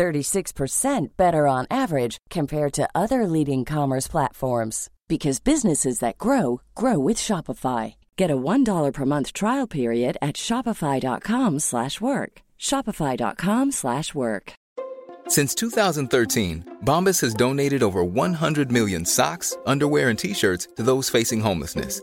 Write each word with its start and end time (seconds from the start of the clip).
36% 0.00 1.08
better 1.18 1.46
on 1.46 1.66
average 1.70 2.16
compared 2.30 2.72
to 2.72 2.88
other 2.94 3.26
leading 3.26 3.66
commerce 3.66 4.08
platforms 4.08 4.88
because 5.08 5.40
businesses 5.40 5.98
that 5.98 6.16
grow 6.16 6.62
grow 6.74 6.98
with 6.98 7.18
Shopify. 7.18 7.96
Get 8.16 8.30
a 8.30 8.36
$1 8.36 8.92
per 8.94 9.04
month 9.04 9.34
trial 9.34 9.66
period 9.66 10.16
at 10.22 10.36
shopify.com/work. 10.36 12.32
shopify.com/work. 12.58 14.52
Since 15.36 15.54
2013, 15.54 16.64
Bombas 16.84 17.20
has 17.20 17.34
donated 17.34 17.82
over 17.82 18.02
100 18.02 18.72
million 18.72 19.04
socks, 19.04 19.56
underwear, 19.66 20.08
and 20.10 20.18
t-shirts 20.18 20.66
to 20.76 20.82
those 20.82 21.10
facing 21.10 21.40
homelessness. 21.40 22.02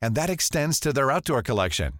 and 0.00 0.14
that 0.14 0.30
extends 0.30 0.80
to 0.80 0.92
their 0.92 1.10
outdoor 1.10 1.42
collection. 1.42 1.94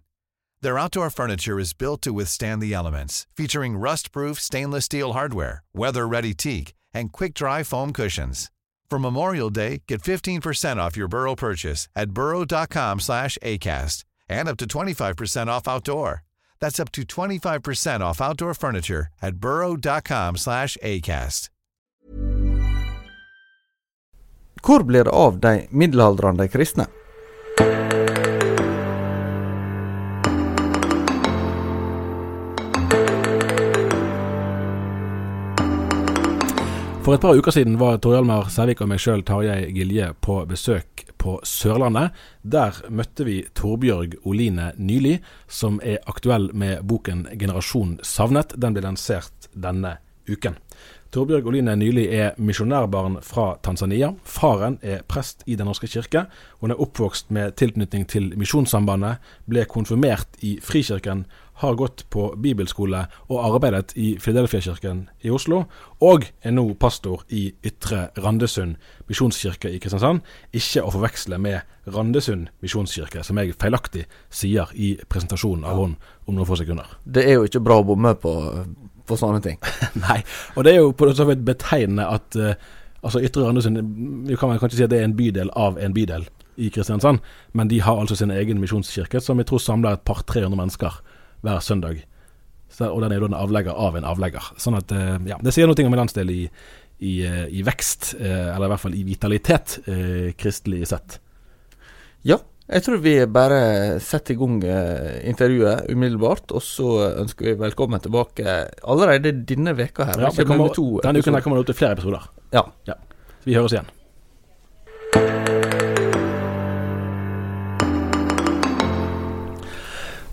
Their 0.62 0.78
outdoor 0.78 1.10
furniture 1.10 1.58
is 1.58 1.74
built 1.74 2.02
to 2.02 2.12
withstand 2.12 2.62
the 2.62 2.72
elements, 2.74 3.26
featuring 3.36 3.76
rust-proof 3.76 4.40
stainless 4.40 4.86
steel 4.86 5.12
hardware, 5.12 5.62
weather-ready 5.74 6.34
teak, 6.34 6.74
and 6.94 7.12
quick-dry 7.12 7.62
foam 7.62 7.92
cushions. 7.92 8.50
For 8.88 8.98
Memorial 8.98 9.50
Day, 9.50 9.82
get 9.86 10.02
15% 10.02 10.76
off 10.78 10.96
your 10.96 11.08
Burrow 11.08 11.34
purchase 11.34 11.88
at 11.94 12.10
burrow.com 12.10 13.00
slash 13.00 13.36
ACAST 13.42 14.04
and 14.28 14.48
up 14.48 14.56
to 14.58 14.66
25% 14.66 15.48
off 15.48 15.68
outdoor. 15.68 16.22
That's 16.60 16.80
up 16.80 16.90
to 16.92 17.02
25% 17.02 18.00
off 18.00 18.20
outdoor 18.20 18.54
furniture 18.54 19.08
at 19.20 19.36
burrow.com 19.36 20.36
slash 20.36 20.76
ACAST. 20.82 21.50
Hvor 24.66 24.82
blir 24.82 25.08
av 25.08 25.38
de 25.40 25.66
middelaldrende 25.70 26.48
kristne? 26.48 26.86
For 37.06 37.14
et 37.14 37.22
par 37.22 37.38
uker 37.38 37.54
siden 37.54 37.76
var 37.78 38.00
Tor 38.02 38.16
Hjalmar 38.16 38.48
Sævik 38.50 38.80
og 38.82 38.88
meg 38.90 38.98
sjøl, 38.98 39.20
Tarjei 39.22 39.68
Gilje, 39.70 40.08
på 40.26 40.40
besøk 40.50 41.04
på 41.22 41.36
Sørlandet. 41.46 42.16
Der 42.42 42.80
møtte 42.90 43.22
vi 43.28 43.36
Torbjørg 43.54 44.16
Oline 44.26 44.72
Nyli, 44.74 45.12
som 45.46 45.78
er 45.86 46.02
aktuell 46.10 46.48
med 46.50 46.82
boken 46.82 47.28
'Generasjon 47.30 48.00
savnet'. 48.02 48.56
Den 48.58 48.74
ble 48.74 48.82
lansert 48.82 49.46
denne 49.54 50.00
uken. 50.26 50.58
Torbjørg 51.16 51.46
Oline 51.48 51.72
Nyli 51.80 52.02
er 52.12 52.34
misjonærbarn 52.36 53.14
fra 53.24 53.54
Tanzania. 53.64 54.10
Faren 54.28 54.74
er 54.84 55.00
prest 55.08 55.46
i 55.48 55.54
Den 55.56 55.64
norske 55.64 55.88
kirke. 55.88 56.26
Hun 56.60 56.74
er 56.74 56.80
oppvokst 56.82 57.30
med 57.32 57.54
tilknytning 57.56 58.04
til 58.04 58.34
Misjonssambandet, 58.36 59.22
ble 59.48 59.62
konfirmert 59.64 60.36
i 60.44 60.58
Frikirken, 60.60 61.22
har 61.62 61.78
gått 61.80 62.02
på 62.12 62.26
bibelskole 62.36 63.06
og 63.30 63.40
arbeidet 63.46 63.94
i 63.96 64.18
Filadelfia-kirken 64.20 65.06
i 65.24 65.32
Oslo, 65.32 65.62
og 66.04 66.26
er 66.44 66.52
nå 66.52 66.66
pastor 66.76 67.22
i 67.32 67.46
Ytre 67.64 68.10
Randesund 68.20 68.76
misjonskirke 69.08 69.72
i 69.72 69.78
Kristiansand. 69.80 70.20
Ikke 70.52 70.84
å 70.84 70.92
forveksle 70.92 71.38
med 71.40 71.64
Randesund 71.96 72.50
misjonskirke, 72.60 73.24
som 73.24 73.40
jeg 73.40 73.56
feilaktig 73.56 74.04
sier 74.28 74.68
i 74.74 74.98
presentasjonen 75.08 75.64
av 75.64 75.80
henne 75.80 76.12
om 76.26 76.36
noen 76.36 76.50
få 76.50 76.60
sekunder. 76.60 76.98
Det 77.08 77.24
er 77.24 77.38
jo 77.38 77.48
ikke 77.48 77.64
bra 77.64 77.80
å 77.80 77.88
bomme 77.88 78.12
på, 78.20 78.34
på 79.08 79.18
sånne 79.18 79.42
ting. 79.44 79.60
Nei, 80.06 80.20
og 80.54 80.66
det 80.66 80.74
er 80.74 80.82
jo 80.82 80.94
på 80.96 81.08
så 81.14 81.26
vidt 81.28 81.44
betegnende 81.46 82.08
at 82.16 82.38
uh, 82.40 82.54
altså 83.02 83.22
Ytre 83.24 83.46
Randesund 83.46 83.78
Vi 84.26 84.38
kan 84.38 84.50
vel 84.50 84.60
kanskje 84.62 84.80
si 84.80 84.86
at 84.86 84.92
det 84.92 85.00
er 85.00 85.08
en 85.08 85.16
bydel 85.18 85.52
av 85.58 85.78
en 85.82 85.94
bydel 85.96 86.26
i 86.56 86.70
Kristiansand, 86.72 87.20
men 87.52 87.68
de 87.68 87.82
har 87.84 87.98
altså 88.00 88.16
sin 88.16 88.32
egen 88.32 88.62
misjonskirke, 88.62 89.20
som 89.20 89.36
jeg 89.36 89.50
tror 89.50 89.60
samler 89.60 89.98
et 89.98 90.06
par 90.08 90.22
300 90.24 90.56
mennesker 90.56 90.94
hver 91.44 91.60
søndag. 91.60 92.00
Så, 92.72 92.88
og 92.88 93.02
den 93.04 93.12
er 93.12 93.20
jo 93.20 93.28
en 93.28 93.36
avlegger 93.36 93.76
av 93.76 93.98
en 93.98 94.06
avlegger. 94.08 94.48
Sånn 94.60 94.78
at, 94.78 94.92
uh, 94.96 95.18
ja, 95.28 95.36
Det 95.44 95.52
sier 95.52 95.68
noe 95.68 95.84
om 95.84 95.92
en 95.92 96.00
landsdel 96.00 96.32
i, 96.32 96.40
i, 97.04 97.12
uh, 97.28 97.44
i 97.52 97.60
vekst, 97.66 98.14
eller 98.16 98.70
i 98.70 98.72
hvert 98.72 98.84
fall 98.86 98.96
i 98.96 99.04
vitalitet, 99.04 99.78
kristelig 100.40 100.88
sett. 100.94 101.20
Ja, 102.26 102.40
jeg 102.66 102.82
tror 102.82 102.98
vi 102.98 103.14
bare 103.30 103.58
setter 104.02 104.34
i 104.34 104.38
gang 104.40 104.56
intervjuet 105.30 105.86
umiddelbart, 105.92 106.50
og 106.50 106.62
så 106.66 107.12
ønsker 107.22 107.52
vi 107.52 107.58
velkommen 107.60 108.02
tilbake 108.02 108.56
allerede 108.82 109.30
denne 109.46 109.76
veka 109.78 110.08
her. 110.08 110.26
Ja, 110.26 110.32
kommer, 110.42 110.72
denne 111.04 111.22
uken 111.22 111.38
her 111.38 111.44
kommer 111.44 111.60
det 111.60 111.66
opp 111.66 111.70
til 111.70 111.78
flere 111.78 111.94
episoder. 111.94 112.26
Ja. 112.56 112.66
ja. 112.90 112.98
Vi 113.46 113.54
høres 113.54 113.76
igjen. 113.76 113.92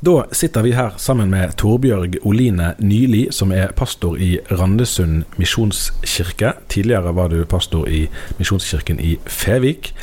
Da 0.04 0.26
sitter 0.36 0.66
vi 0.66 0.74
her 0.76 0.98
sammen 1.00 1.30
med 1.32 1.54
Torbjørg 1.62 2.18
Oline 2.28 2.74
Nyli, 2.82 3.28
som 3.32 3.54
er 3.56 3.72
pastor 3.78 4.18
i 4.18 4.36
Randesund 4.52 5.22
misjonskirke. 5.40 6.58
Tidligere 6.68 7.14
var 7.16 7.30
du 7.32 7.46
pastor 7.46 7.88
i 7.88 8.08
Misjonskirken 8.42 9.00
i 9.00 9.16
Fevik. 9.24 9.94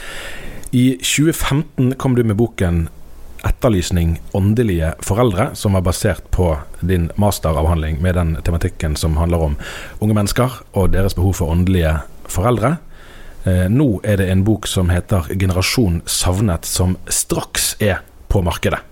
I 0.72 0.96
2015 0.96 1.94
kom 1.94 2.14
du 2.14 2.24
med 2.24 2.36
boken 2.36 2.88
'Etterlysning 3.42 4.20
åndelige 4.32 4.92
foreldre', 5.02 5.54
som 5.54 5.72
var 5.72 5.80
basert 5.80 6.30
på 6.30 6.58
din 6.80 7.10
masteravhandling 7.16 8.02
med 8.02 8.14
den 8.14 8.36
tematikken 8.44 8.96
som 8.96 9.16
handler 9.16 9.38
om 9.38 9.56
unge 9.98 10.14
mennesker 10.14 10.50
og 10.72 10.92
deres 10.92 11.14
behov 11.14 11.34
for 11.34 11.50
åndelige 11.50 11.96
foreldre. 12.28 12.76
Nå 13.68 14.00
er 14.04 14.16
det 14.16 14.28
en 14.30 14.44
bok 14.44 14.66
som 14.66 14.90
heter 14.90 15.26
'Generasjon 15.34 16.02
savnet', 16.06 16.64
som 16.64 16.96
straks 17.08 17.76
er 17.80 18.04
på 18.28 18.42
markedet. 18.42 18.89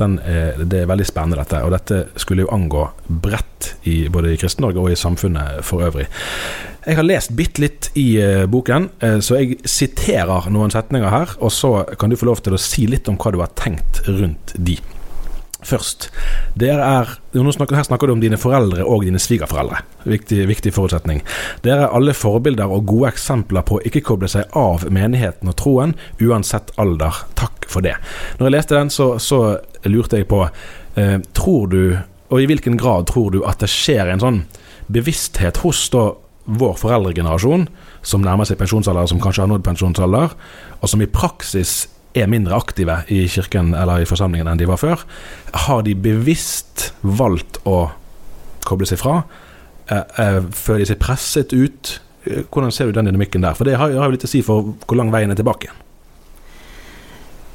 Er, 0.00 0.60
det 0.64 0.82
er 0.82 0.88
veldig 0.90 1.06
spennende, 1.08 1.40
dette. 1.40 1.62
Og 1.66 1.74
dette 1.74 2.00
skulle 2.20 2.46
jo 2.46 2.52
angå 2.54 2.86
bredt 3.06 3.74
i 3.90 4.08
både 4.12 4.34
i 4.34 4.38
Kristen-Norge 4.40 4.80
og 4.80 4.92
i 4.92 4.98
samfunnet 4.98 5.60
for 5.66 5.84
øvrig. 5.84 6.06
Jeg 6.86 6.96
har 6.96 7.04
lest 7.04 7.34
bitte 7.36 7.60
litt 7.60 7.90
i 8.00 8.06
uh, 8.22 8.46
boken, 8.48 8.88
uh, 9.04 9.18
så 9.20 9.36
jeg 9.36 9.58
siterer 9.68 10.48
noen 10.52 10.72
setninger 10.72 11.12
her. 11.12 11.36
Og 11.44 11.52
så 11.52 11.74
kan 12.00 12.12
du 12.12 12.16
få 12.16 12.30
lov 12.30 12.40
til 12.44 12.56
å 12.56 12.62
si 12.62 12.86
litt 12.88 13.08
om 13.12 13.20
hva 13.20 13.34
du 13.34 13.42
har 13.42 13.52
tenkt 13.58 14.02
rundt 14.08 14.56
de. 14.56 14.78
Først. 15.62 16.08
Er, 16.60 17.10
snakker, 17.34 17.76
her 17.76 17.84
snakker 17.84 18.08
du 18.08 18.14
om 18.14 18.22
dine 18.22 18.38
foreldre 18.40 18.84
og 18.84 19.04
dine 19.04 19.20
svigerforeldre. 19.20 19.82
Viktig, 20.08 20.46
viktig 20.48 20.72
forutsetning. 20.72 21.20
Dere 21.64 21.86
er 21.86 21.96
alle 21.96 22.14
forbilder 22.16 22.72
og 22.72 22.86
gode 22.88 23.10
eksempler 23.12 23.66
på 23.68 23.76
å 23.76 23.82
ikke 23.86 24.02
koble 24.08 24.30
seg 24.30 24.48
av 24.56 24.86
menigheten 24.92 25.52
og 25.52 25.58
troen, 25.60 25.94
uansett 26.20 26.72
alder. 26.80 27.22
Takk 27.38 27.68
for 27.68 27.84
det. 27.84 27.98
Når 28.38 28.48
jeg 28.48 28.56
leste 28.56 28.78
den, 28.78 28.94
så, 28.94 29.10
så 29.20 29.42
lurte 29.84 30.20
jeg 30.20 30.30
på 30.30 30.46
eh, 30.46 31.18
Tror 31.36 31.68
du, 31.70 31.82
og 32.30 32.40
i 32.40 32.48
hvilken 32.48 32.80
grad 32.80 33.10
tror 33.10 33.30
du 33.34 33.42
at 33.44 33.60
det 33.60 33.70
skjer 33.70 34.10
en 34.10 34.24
sånn 34.24 34.42
bevissthet 34.90 35.60
hos 35.62 35.84
da 35.92 36.10
vår 36.50 36.76
foreldregenerasjon, 36.80 37.68
som 38.02 38.24
nærmer 38.24 38.48
seg 38.48 38.58
pensjonsalder, 38.58 39.06
som 39.10 39.20
kanskje 39.22 39.44
har 39.44 39.50
nådd 39.52 39.64
pensjonsalder, 39.66 40.32
og 40.80 40.90
som 40.90 41.02
i 41.04 41.10
praksis 41.10 41.84
er 42.14 42.30
mindre 42.30 42.56
aktive 42.58 43.00
i 43.12 43.22
kirken 43.30 43.74
eller 43.76 44.02
i 44.02 44.08
forsamlingen 44.08 44.50
enn 44.50 44.60
de 44.60 44.68
var 44.70 44.80
før, 44.80 45.04
har 45.66 45.84
de 45.86 45.94
bevisst 45.94 46.90
valgt 47.02 47.60
å 47.68 47.90
koble 48.66 48.88
seg 48.88 49.00
fra? 49.02 49.20
Eh, 49.90 50.40
Føler 50.54 50.84
de 50.84 50.90
seg 50.92 51.00
presset 51.02 51.54
ut? 51.54 51.98
Hvordan 52.24 52.74
ser 52.74 52.90
du 52.90 52.96
den 52.98 53.08
dynamikken 53.08 53.44
der? 53.46 53.56
For 53.56 53.68
det 53.68 53.78
har 53.80 53.94
jo 53.94 54.10
litt 54.12 54.26
å 54.26 54.30
si 54.30 54.42
for 54.44 54.74
hvor 54.84 54.98
lang 54.98 55.12
veien 55.14 55.32
er 55.32 55.38
tilbake. 55.38 55.72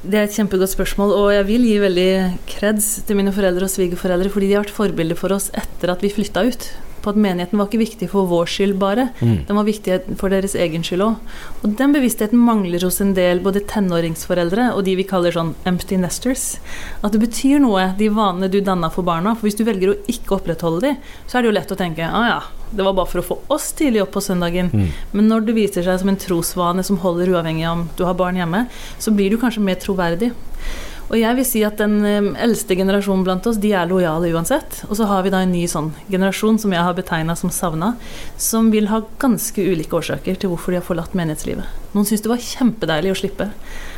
Det 0.06 0.19
er 0.19 0.28
et 0.28 0.36
kjempegodt 0.38 0.69
spørsmål, 0.69 1.12
og 1.18 1.31
jeg 1.34 1.46
vil 1.48 1.63
gi 1.66 1.78
veldig 1.81 2.10
kreds 2.50 2.90
til 3.08 3.18
mine 3.18 3.31
foreldre 3.34 3.66
og 3.66 3.72
svigerforeldre, 3.74 4.30
fordi 4.30 4.50
de 4.51 4.58
har 4.58 4.66
vært 4.66 4.75
forbilder 4.75 5.18
for 5.18 5.34
oss 5.34 5.48
etter 5.58 5.90
at 5.90 6.04
vi 6.06 6.12
flytta 6.13 6.44
ut 6.46 6.68
på 7.04 7.12
at 7.12 7.20
menigheten 7.20 7.60
var 7.60 7.68
ikke 7.68 7.82
viktig 7.84 8.10
for 8.10 8.26
vår 8.30 8.46
skyld 8.50 8.78
bare, 8.80 9.10
Mm. 9.22 9.46
den 9.48 9.56
var 9.56 9.64
viktig 9.66 10.18
for 10.18 10.30
deres 10.30 10.56
egen 10.56 10.82
skyld 10.84 11.02
òg. 11.02 11.16
Og 11.64 11.76
den 11.78 11.94
bevisstheten 11.94 12.40
mangler 12.40 12.82
hos 12.84 13.00
en 13.02 13.14
del 13.14 13.40
både 13.40 13.62
tenåringsforeldre 13.68 14.74
og 14.76 14.84
de 14.86 14.96
vi 14.96 15.04
kaller 15.04 15.32
sånn 15.32 15.54
empty 15.66 15.98
nesters. 15.98 16.58
At 17.04 17.12
det 17.12 17.22
betyr 17.22 17.60
noe, 17.60 17.94
de 17.98 18.10
vanene 18.10 18.50
du 18.50 18.60
danna 18.62 18.90
for 18.90 19.04
barna. 19.04 19.36
For 19.36 19.48
hvis 19.48 19.58
du 19.58 19.64
velger 19.64 19.94
å 19.94 19.98
ikke 20.08 20.40
opprettholde 20.40 20.82
de, 20.82 20.96
så 21.28 21.38
er 21.38 21.42
det 21.42 21.52
jo 21.52 21.58
lett 21.60 21.72
å 21.72 21.78
tenke 21.78 22.10
ah 22.10 22.28
ja, 22.28 22.42
det 22.76 22.84
var 22.84 22.94
bare 22.94 23.08
for 23.08 23.22
å 23.22 23.26
få 23.26 23.38
oss 23.50 23.72
tidlig 23.74 24.02
opp 24.02 24.12
på 24.16 24.22
søndagen. 24.26 24.72
Mm. 24.74 24.88
Men 25.14 25.28
når 25.30 25.46
det 25.46 25.56
viser 25.56 25.84
seg 25.86 26.00
som 26.00 26.10
en 26.10 26.18
trosvane 26.18 26.84
som 26.84 26.98
holder 26.98 27.30
uavhengig 27.36 27.66
av 27.66 27.78
om 27.78 27.90
du 27.96 28.04
har 28.06 28.14
barn 28.18 28.36
hjemme, 28.36 28.68
så 29.00 29.14
blir 29.16 29.30
du 29.30 29.38
kanskje 29.38 29.62
mer 29.64 29.76
troverdig. 29.76 30.32
Og 31.06 31.18
jeg 31.19 31.38
vil 31.38 31.46
si 31.48 31.62
at 31.68 31.80
den 31.81 32.00
eh, 32.07 32.30
eldste 32.46 32.78
generasjonen 32.78 33.25
blant 33.28 33.46
oss, 33.50 33.60
de 33.62 33.72
er 33.78 33.90
lojale 33.90 34.31
uansett. 34.34 34.81
Og 34.90 34.98
så 35.00 35.07
har 35.10 35.25
vi 35.25 35.34
da 35.34 35.44
en 35.46 35.54
ny 35.54 35.66
sånn 35.69 35.92
generasjon 36.10 36.57
som 36.62 36.74
jeg 36.74 36.86
har 36.88 36.98
betegna 36.98 37.36
som 37.38 37.54
savna, 37.54 37.94
som 38.42 38.72
vil 38.74 38.90
ha 38.92 39.04
ganske 39.22 39.62
ulike 39.62 40.00
årsaker 40.00 40.40
til 40.40 40.54
hvorfor 40.54 40.74
de 40.74 40.81
har 40.81 40.88
forlatt 40.88 41.18
menighetslivet. 41.18 41.84
Noen 41.94 42.10
syns 42.10 42.25
det 42.25 42.31
var 42.31 42.42
kjempedeilig 42.42 43.13
å 43.13 43.19
slippe. 43.22 43.50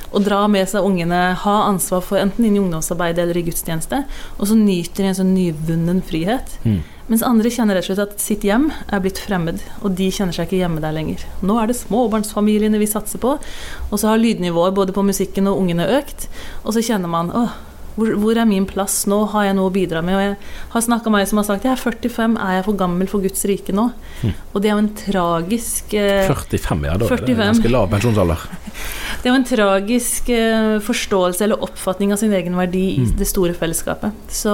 Å 0.07 0.21
dra 0.23 0.43
med 0.51 0.67
seg 0.71 0.85
ungene, 0.87 1.21
ha 1.41 1.55
ansvar 1.67 2.03
for 2.05 2.19
enten 2.19 2.45
inn 2.47 2.55
i 2.55 2.61
ungdomsarbeid 2.61 3.19
eller 3.19 3.39
i 3.39 3.43
gudstjeneste, 3.47 4.03
og 4.37 4.47
så 4.47 4.55
nyter 4.55 5.03
de 5.03 5.11
en 5.11 5.19
sånn 5.19 5.33
nyvunnen 5.35 6.03
frihet. 6.05 6.59
Mm. 6.63 6.79
Mens 7.07 7.23
andre 7.23 7.51
kjenner 7.53 7.77
rett 7.77 7.87
og 7.87 7.95
slett 7.95 8.15
at 8.17 8.23
sitt 8.23 8.43
hjem 8.43 8.67
er 8.91 9.03
blitt 9.03 9.21
fremmed, 9.23 9.61
og 9.79 9.93
de 9.95 10.09
kjenner 10.11 10.35
seg 10.35 10.49
ikke 10.49 10.59
hjemme 10.59 10.83
der 10.83 10.95
lenger. 10.95 11.23
Nå 11.39 11.55
er 11.61 11.69
det 11.69 11.77
småbarnsfamiliene 11.79 12.81
vi 12.81 12.89
satser 12.89 13.21
på, 13.23 13.37
og 13.39 13.95
så 13.95 14.11
har 14.11 14.19
lydnivået 14.19 14.75
både 14.75 14.95
på 14.95 15.05
musikken 15.07 15.47
og 15.47 15.61
ungene 15.61 15.87
økt, 16.01 16.27
og 16.65 16.75
så 16.75 16.83
kjenner 16.83 17.11
man 17.11 17.31
åh, 17.31 17.55
hvor, 17.97 18.11
hvor 18.21 18.37
er 18.37 18.45
min 18.45 18.67
plass 18.69 19.05
nå, 19.09 19.23
har 19.31 19.47
jeg 19.47 19.55
noe 19.57 19.71
å 19.71 19.73
bidra 19.73 20.03
med? 20.05 20.17
Og 20.17 20.21
jeg 20.21 20.35
har 20.75 20.83
snakka 20.85 21.09
med 21.09 21.23
meg 21.23 21.31
som 21.31 21.39
har 21.41 21.47
sagt 21.47 21.65
jeg 21.65 21.73
er 21.73 21.81
45, 21.81 22.37
er 22.43 22.59
jeg 22.59 22.67
for 22.67 22.77
gammel 22.83 23.09
for 23.09 23.23
Guds 23.25 23.41
rike 23.49 23.73
nå? 23.73 23.87
Og 24.51 24.59
det 24.61 24.69
er 24.69 24.75
jo 24.75 24.83
en 24.83 24.91
tragisk 24.99 25.95
eh, 25.97 26.27
45, 26.27 26.85
ja. 26.91 26.99
Da 26.99 27.07
er 27.07 27.23
det 27.23 27.33
45. 27.33 27.41
ganske 27.41 27.73
lav 27.73 27.89
pensjonsalder. 27.95 28.45
Det 29.17 29.25
er 29.25 29.33
jo 29.33 29.39
en 29.39 29.47
tragisk 29.49 30.29
eh, 30.29 30.75
forståelse 30.85 31.41
eller 31.47 31.63
oppfatning 31.65 32.11
av 32.13 32.19
sin 32.21 32.35
egen 32.37 32.53
verdi 32.55 32.83
i 33.01 33.05
det 33.17 33.25
store 33.25 33.55
fellesskapet. 33.57 34.13
Så 34.29 34.53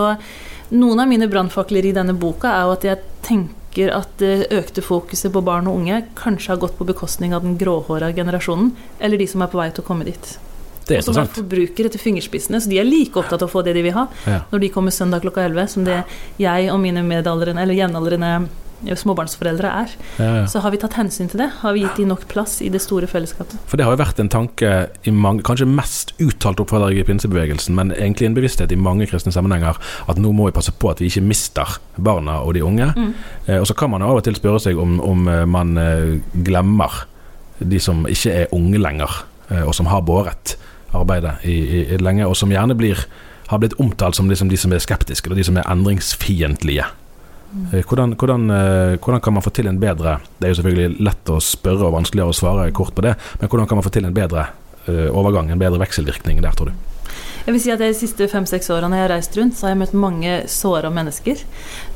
noen 0.74 1.00
av 1.04 1.10
mine 1.10 1.28
brannfakler 1.30 1.86
i 1.86 1.94
denne 1.96 2.16
boka 2.18 2.52
er 2.52 2.64
jo 2.68 2.78
at 2.78 2.88
jeg 2.88 3.04
tenker 3.26 3.92
at 3.96 4.18
det 4.22 4.48
økte 4.54 4.84
fokuset 4.86 5.34
på 5.34 5.42
barn 5.46 5.70
og 5.70 5.80
unge 5.82 6.04
kanskje 6.20 6.54
har 6.54 6.62
gått 6.62 6.78
på 6.78 6.86
bekostning 6.90 7.34
av 7.34 7.46
den 7.46 7.56
gråhåra 7.58 8.12
generasjonen, 8.14 8.74
eller 9.00 9.22
de 9.22 9.28
som 9.30 9.42
er 9.42 9.54
på 9.54 9.58
vei 9.62 9.70
til 9.74 9.86
å 9.86 9.88
komme 9.88 10.06
dit. 10.10 10.34
Det 10.84 10.98
er 10.98 11.06
som 11.06 11.16
er 11.16 11.30
forbrukere 11.32 11.90
til 11.94 12.02
fingerspissene, 12.02 12.60
så 12.60 12.70
de 12.70 12.78
er 12.82 12.88
like 12.88 13.16
opptatt 13.16 13.42
av 13.42 13.48
å 13.48 13.54
få 13.54 13.64
det 13.64 13.74
de 13.78 13.86
vil 13.86 13.96
ha 13.96 14.08
Ja. 14.28 14.42
når 14.52 14.60
de 14.60 14.70
kommer 14.70 14.92
søndag 14.92 15.24
klokka 15.24 15.46
11, 15.46 15.68
som 15.70 15.86
det 15.86 16.04
jeg 16.38 16.70
og 16.70 16.80
mine 16.80 17.02
medaldrende, 17.08 17.62
eller 17.62 17.74
jevnaldrende 17.74 18.50
småbarnsforeldre 19.00 19.70
er. 19.84 19.94
Ja, 20.18 20.30
ja. 20.42 20.46
Så 20.50 20.62
har 20.64 20.74
vi 20.74 20.80
tatt 20.82 20.98
hensyn 21.00 21.30
til 21.32 21.44
det? 21.44 21.50
Har 21.62 21.76
vi 21.76 21.86
gitt 21.86 22.00
dem 22.02 22.12
nok 22.12 22.26
plass 22.32 22.60
i 22.64 22.70
det 22.74 22.82
store 22.84 23.08
fellesskapet? 23.10 23.56
For 23.70 23.80
det 23.80 23.88
har 23.88 23.96
jo 23.96 24.02
vært 24.04 24.20
en 24.22 24.32
tanke 24.34 24.74
i 25.08 25.14
mange, 25.16 25.46
kanskje 25.48 25.68
mest 25.70 26.14
uttalt 26.24 26.62
oppfordring 26.64 27.00
i 27.00 27.06
pinsebevegelsen, 27.08 27.76
men 27.78 27.94
egentlig 27.96 28.30
en 28.30 28.38
bevissthet 28.38 28.74
i 28.76 28.80
mange 28.80 29.08
kristne 29.10 29.34
sammenhenger, 29.36 29.80
at 30.08 30.22
nå 30.22 30.34
må 30.36 30.50
vi 30.50 30.56
passe 30.56 30.74
på 30.76 30.92
at 30.92 31.02
vi 31.04 31.12
ikke 31.12 31.26
mister 31.26 31.78
barna 31.96 32.42
og 32.44 32.56
de 32.58 32.66
unge. 32.66 32.92
Mm. 32.98 33.12
Eh, 33.48 33.60
og 33.60 33.68
så 33.70 33.78
kan 33.78 33.94
man 33.94 34.06
av 34.06 34.20
og 34.20 34.26
til 34.28 34.38
spørre 34.38 34.62
seg 34.64 34.80
om, 34.80 35.00
om 35.04 35.28
eh, 35.32 35.46
man 35.50 35.78
eh, 35.80 36.18
glemmer 36.46 37.04
de 37.64 37.80
som 37.80 38.08
ikke 38.10 38.34
er 38.44 38.56
unge 38.56 38.82
lenger, 38.82 39.24
eh, 39.50 39.64
og 39.64 39.76
som 39.78 39.90
har 39.92 40.04
båret 40.06 40.58
arbeidet 40.94 41.40
i, 41.44 41.54
i, 41.54 41.86
i 41.94 42.02
lenge, 42.02 42.28
og 42.28 42.36
som 42.38 42.52
gjerne 42.54 42.76
blir, 42.78 43.06
har 43.50 43.62
blitt 43.62 43.78
omtalt 43.82 44.18
som 44.18 44.30
liksom 44.30 44.52
de 44.52 44.60
som 44.60 44.74
er 44.74 44.84
skeptiske, 44.84 45.30
og 45.30 45.40
de 45.40 45.46
som 45.46 45.58
er 45.58 45.70
endringsfiendtlige. 45.72 46.86
Eh, 47.54 47.84
Hvordan, 47.86 48.16
hvordan, 48.18 48.50
eh, 48.50 48.98
hvordan 48.98 49.22
kan 49.22 49.34
man 49.34 49.44
få 49.46 49.52
til 49.54 49.68
en 49.70 49.80
bedre 49.80 50.18
Det 50.40 50.48
er 50.48 50.54
jo 50.54 50.62
selvfølgelig 50.62 51.04
lett 51.06 51.30
å 51.30 51.38
spørre 51.38 51.86
og 51.86 51.94
vanskeligere 52.00 52.34
å 52.34 52.38
svare 52.38 52.72
kort 52.74 52.96
på 52.96 53.06
det, 53.06 53.14
men 53.40 53.50
hvordan 53.50 53.68
kan 53.70 53.78
man 53.78 53.86
få 53.86 53.94
til 53.94 54.08
en 54.08 54.16
bedre 54.16 54.48
eh, 54.88 55.10
overgang, 55.12 55.52
en 55.52 55.62
bedre 55.62 55.82
vekselvirkning 55.84 56.42
der, 56.42 56.58
tror 56.58 56.72
du? 56.72 56.90
Jeg 57.44 57.54
vil 57.54 57.60
si 57.60 57.72
at 57.74 57.82
De 57.82 57.90
siste 57.94 58.26
fem-seks 58.32 58.70
årene 58.72 58.96
jeg 58.96 59.04
har 59.04 59.12
reist 59.12 59.36
rundt, 59.38 59.58
så 59.58 59.68
har 59.68 59.74
jeg 59.74 59.82
møtt 59.82 59.96
mange 60.00 60.36
såra 60.50 60.90
mennesker 60.94 61.42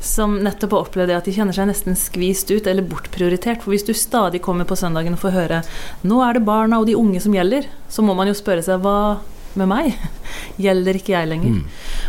som 0.04 0.36
nettopp 0.44 0.76
har 0.76 0.84
opplevd 0.84 1.14
at 1.16 1.24
de 1.24 1.34
kjenner 1.34 1.56
seg 1.56 1.70
nesten 1.70 1.96
skvist 1.96 2.52
ut 2.52 2.68
eller 2.68 2.84
bortprioritert. 2.84 3.64
For 3.64 3.72
hvis 3.72 3.86
du 3.88 3.94
stadig 3.96 4.42
kommer 4.44 4.68
på 4.68 4.76
søndagen 4.76 5.16
og 5.16 5.22
får 5.24 5.36
høre 5.38 5.62
'nå 6.04 6.20
er 6.22 6.32
det 6.34 6.44
barna 6.44 6.78
og 6.78 6.86
de 6.86 6.94
unge 7.00 7.20
som 7.20 7.32
gjelder', 7.32 7.66
så 7.88 8.04
må 8.04 8.14
man 8.14 8.28
jo 8.28 8.36
spørre 8.36 8.62
seg 8.62 8.78
'hva 8.78 9.18
med 9.58 9.70
meg? 9.70 9.94
Gjelder 10.64 10.98
ikke 10.98 11.14
jeg 11.16 11.30
lenger?' 11.32 11.58
Mm. 11.58 11.64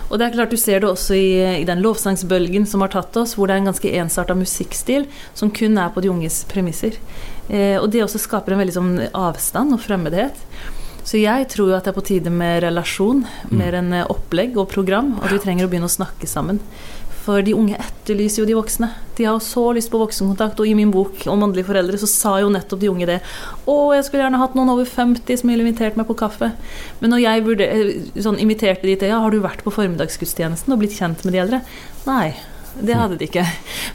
Og 0.10 0.18
det 0.18 0.26
er 0.26 0.34
klart 0.34 0.50
Du 0.50 0.58
ser 0.58 0.82
det 0.82 0.90
også 0.90 1.14
i, 1.14 1.62
i 1.62 1.68
den 1.68 1.84
lovsangsbølgen 1.84 2.66
som 2.66 2.82
har 2.82 2.90
tatt 2.94 3.16
oss, 3.18 3.36
hvor 3.38 3.48
det 3.48 3.56
er 3.56 3.62
en 3.62 3.70
ganske 3.70 3.92
ensarta 4.02 4.36
musikkstil 4.36 5.06
som 5.38 5.52
kun 5.52 5.78
er 5.78 5.94
på 5.94 6.02
de 6.02 6.10
unges 6.10 6.44
premisser. 6.50 6.98
Eh, 7.50 7.78
og 7.78 7.92
det 7.94 8.04
også 8.04 8.22
skaper 8.22 8.54
en 8.54 8.62
veldig 8.64 8.76
sånn 8.76 8.94
avstand 9.14 9.74
og 9.74 9.82
fremmedhet. 9.86 10.38
Så 11.10 11.18
jeg 11.18 11.48
tror 11.50 11.72
jo 11.72 11.78
at 11.78 11.88
det 11.88 11.94
er 11.94 11.98
på 11.98 12.06
tide 12.06 12.32
med 12.34 12.60
relasjon, 12.66 13.24
mer 13.50 13.78
enn 13.80 13.94
eh, 13.98 14.10
opplegg 14.14 14.58
og 14.60 14.70
program, 14.70 15.16
og 15.18 15.26
at 15.26 15.38
vi 15.38 15.44
trenger 15.46 15.66
å 15.66 15.72
begynne 15.72 15.90
å 15.90 15.94
snakke 15.94 16.30
sammen. 16.30 16.60
For 17.30 17.46
de 17.46 17.54
unge 17.54 17.78
etterlyser 17.78 18.42
jo 18.42 18.48
de 18.50 18.56
voksne. 18.58 18.88
De 19.20 19.28
har 19.28 19.38
så 19.44 19.68
lyst 19.78 19.92
på 19.94 20.00
voksenkontakt, 20.02 20.58
og 20.58 20.66
i 20.66 20.74
min 20.74 20.90
bok 20.90 21.28
om 21.30 21.44
åndelige 21.46 21.68
foreldre 21.68 22.00
så 22.02 22.10
sa 22.10 22.32
jo 22.42 22.50
nettopp 22.50 22.82
de 22.82 22.90
unge 22.90 23.06
det. 23.06 23.20
Å, 23.70 23.76
jeg 23.94 24.08
skulle 24.08 24.24
gjerne 24.26 24.40
hatt 24.42 24.56
noen 24.58 24.74
over 24.74 24.90
50 24.90 25.38
som 25.38 25.52
ville 25.52 25.62
invitert 25.62 26.00
meg 26.00 26.10
på 26.10 26.18
kaffe. 26.18 26.50
Men 27.04 27.14
når 27.14 27.22
jeg 27.28 27.46
burde, 27.46 27.68
eh, 27.70 27.92
sånn, 28.18 28.42
inviterte 28.42 28.90
de 28.90 28.98
til 28.98 29.14
ja, 29.14 29.22
har 29.22 29.30
du 29.30 29.44
vært 29.44 29.62
på 29.62 29.76
formiddagsgudstjenesten 29.76 30.74
og 30.74 30.82
blitt 30.82 30.98
kjent 30.98 31.22
med 31.22 31.38
de 31.38 31.44
eldre? 31.46 31.62
Nei. 32.10 32.32
Det 32.80 32.96
hadde 32.96 33.18
de 33.20 33.28
ikke. 33.28 33.44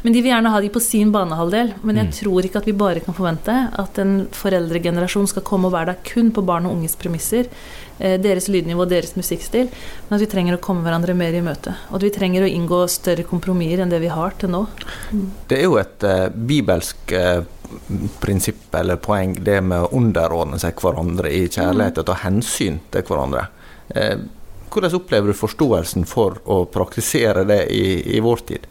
Men 0.03 0.13
de 0.13 0.21
vil 0.21 0.33
gjerne 0.33 0.51
ha 0.53 0.61
de 0.61 0.71
på 0.73 0.83
sin 0.83 1.13
banehalvdel. 1.15 1.73
Men 1.87 2.01
jeg 2.03 2.13
tror 2.21 2.45
ikke 2.47 2.61
at 2.61 2.69
vi 2.69 2.77
bare 2.77 3.03
kan 3.05 3.17
forvente 3.17 3.55
at 3.81 4.01
en 4.03 4.27
foreldregenerasjon 4.35 5.31
skal 5.31 5.47
komme 5.47 5.71
og 5.71 5.77
være 5.77 5.95
der 5.95 6.03
kun 6.07 6.33
på 6.35 6.45
barn 6.47 6.69
og 6.69 6.77
unges 6.77 6.99
premisser, 7.01 7.49
deres 7.99 8.49
lydnivå, 8.51 8.87
deres 8.91 9.15
musikkstil, 9.15 9.69
men 10.09 10.17
at 10.17 10.23
vi 10.23 10.31
trenger 10.31 10.57
å 10.57 10.63
komme 10.63 10.83
hverandre 10.83 11.15
mer 11.17 11.37
i 11.37 11.43
møte. 11.45 11.77
Og 11.91 11.99
at 12.01 12.07
vi 12.09 12.13
trenger 12.15 12.45
å 12.45 12.51
inngå 12.51 12.81
større 12.91 13.27
kompromisser 13.29 13.85
enn 13.85 13.93
det 13.93 14.01
vi 14.03 14.13
har 14.13 14.35
til 14.41 14.51
nå. 14.55 14.65
Det 15.51 15.61
er 15.61 15.69
jo 15.69 15.79
et 15.81 16.07
uh, 16.07 16.27
bibelsk 16.35 17.15
uh, 17.15 17.45
prinsipp 18.23 18.75
eller 18.75 18.99
poeng, 19.03 19.37
det 19.47 19.61
med 19.65 19.87
å 19.87 19.93
underordne 19.97 20.59
seg 20.63 20.79
hverandre 20.83 21.31
i 21.31 21.47
kjærlighet 21.47 22.03
og 22.03 22.09
ta 22.11 22.19
hensyn 22.25 22.81
til 22.95 23.07
hverandre. 23.07 23.47
Uh, 23.95 24.27
hvordan 24.75 24.99
opplever 24.99 25.31
du 25.31 25.39
forståelsen 25.39 26.07
for 26.11 26.41
å 26.51 26.65
praktisere 26.67 27.45
det 27.47 27.63
i, 27.71 28.17
i 28.17 28.23
vår 28.25 28.47
tid? 28.49 28.71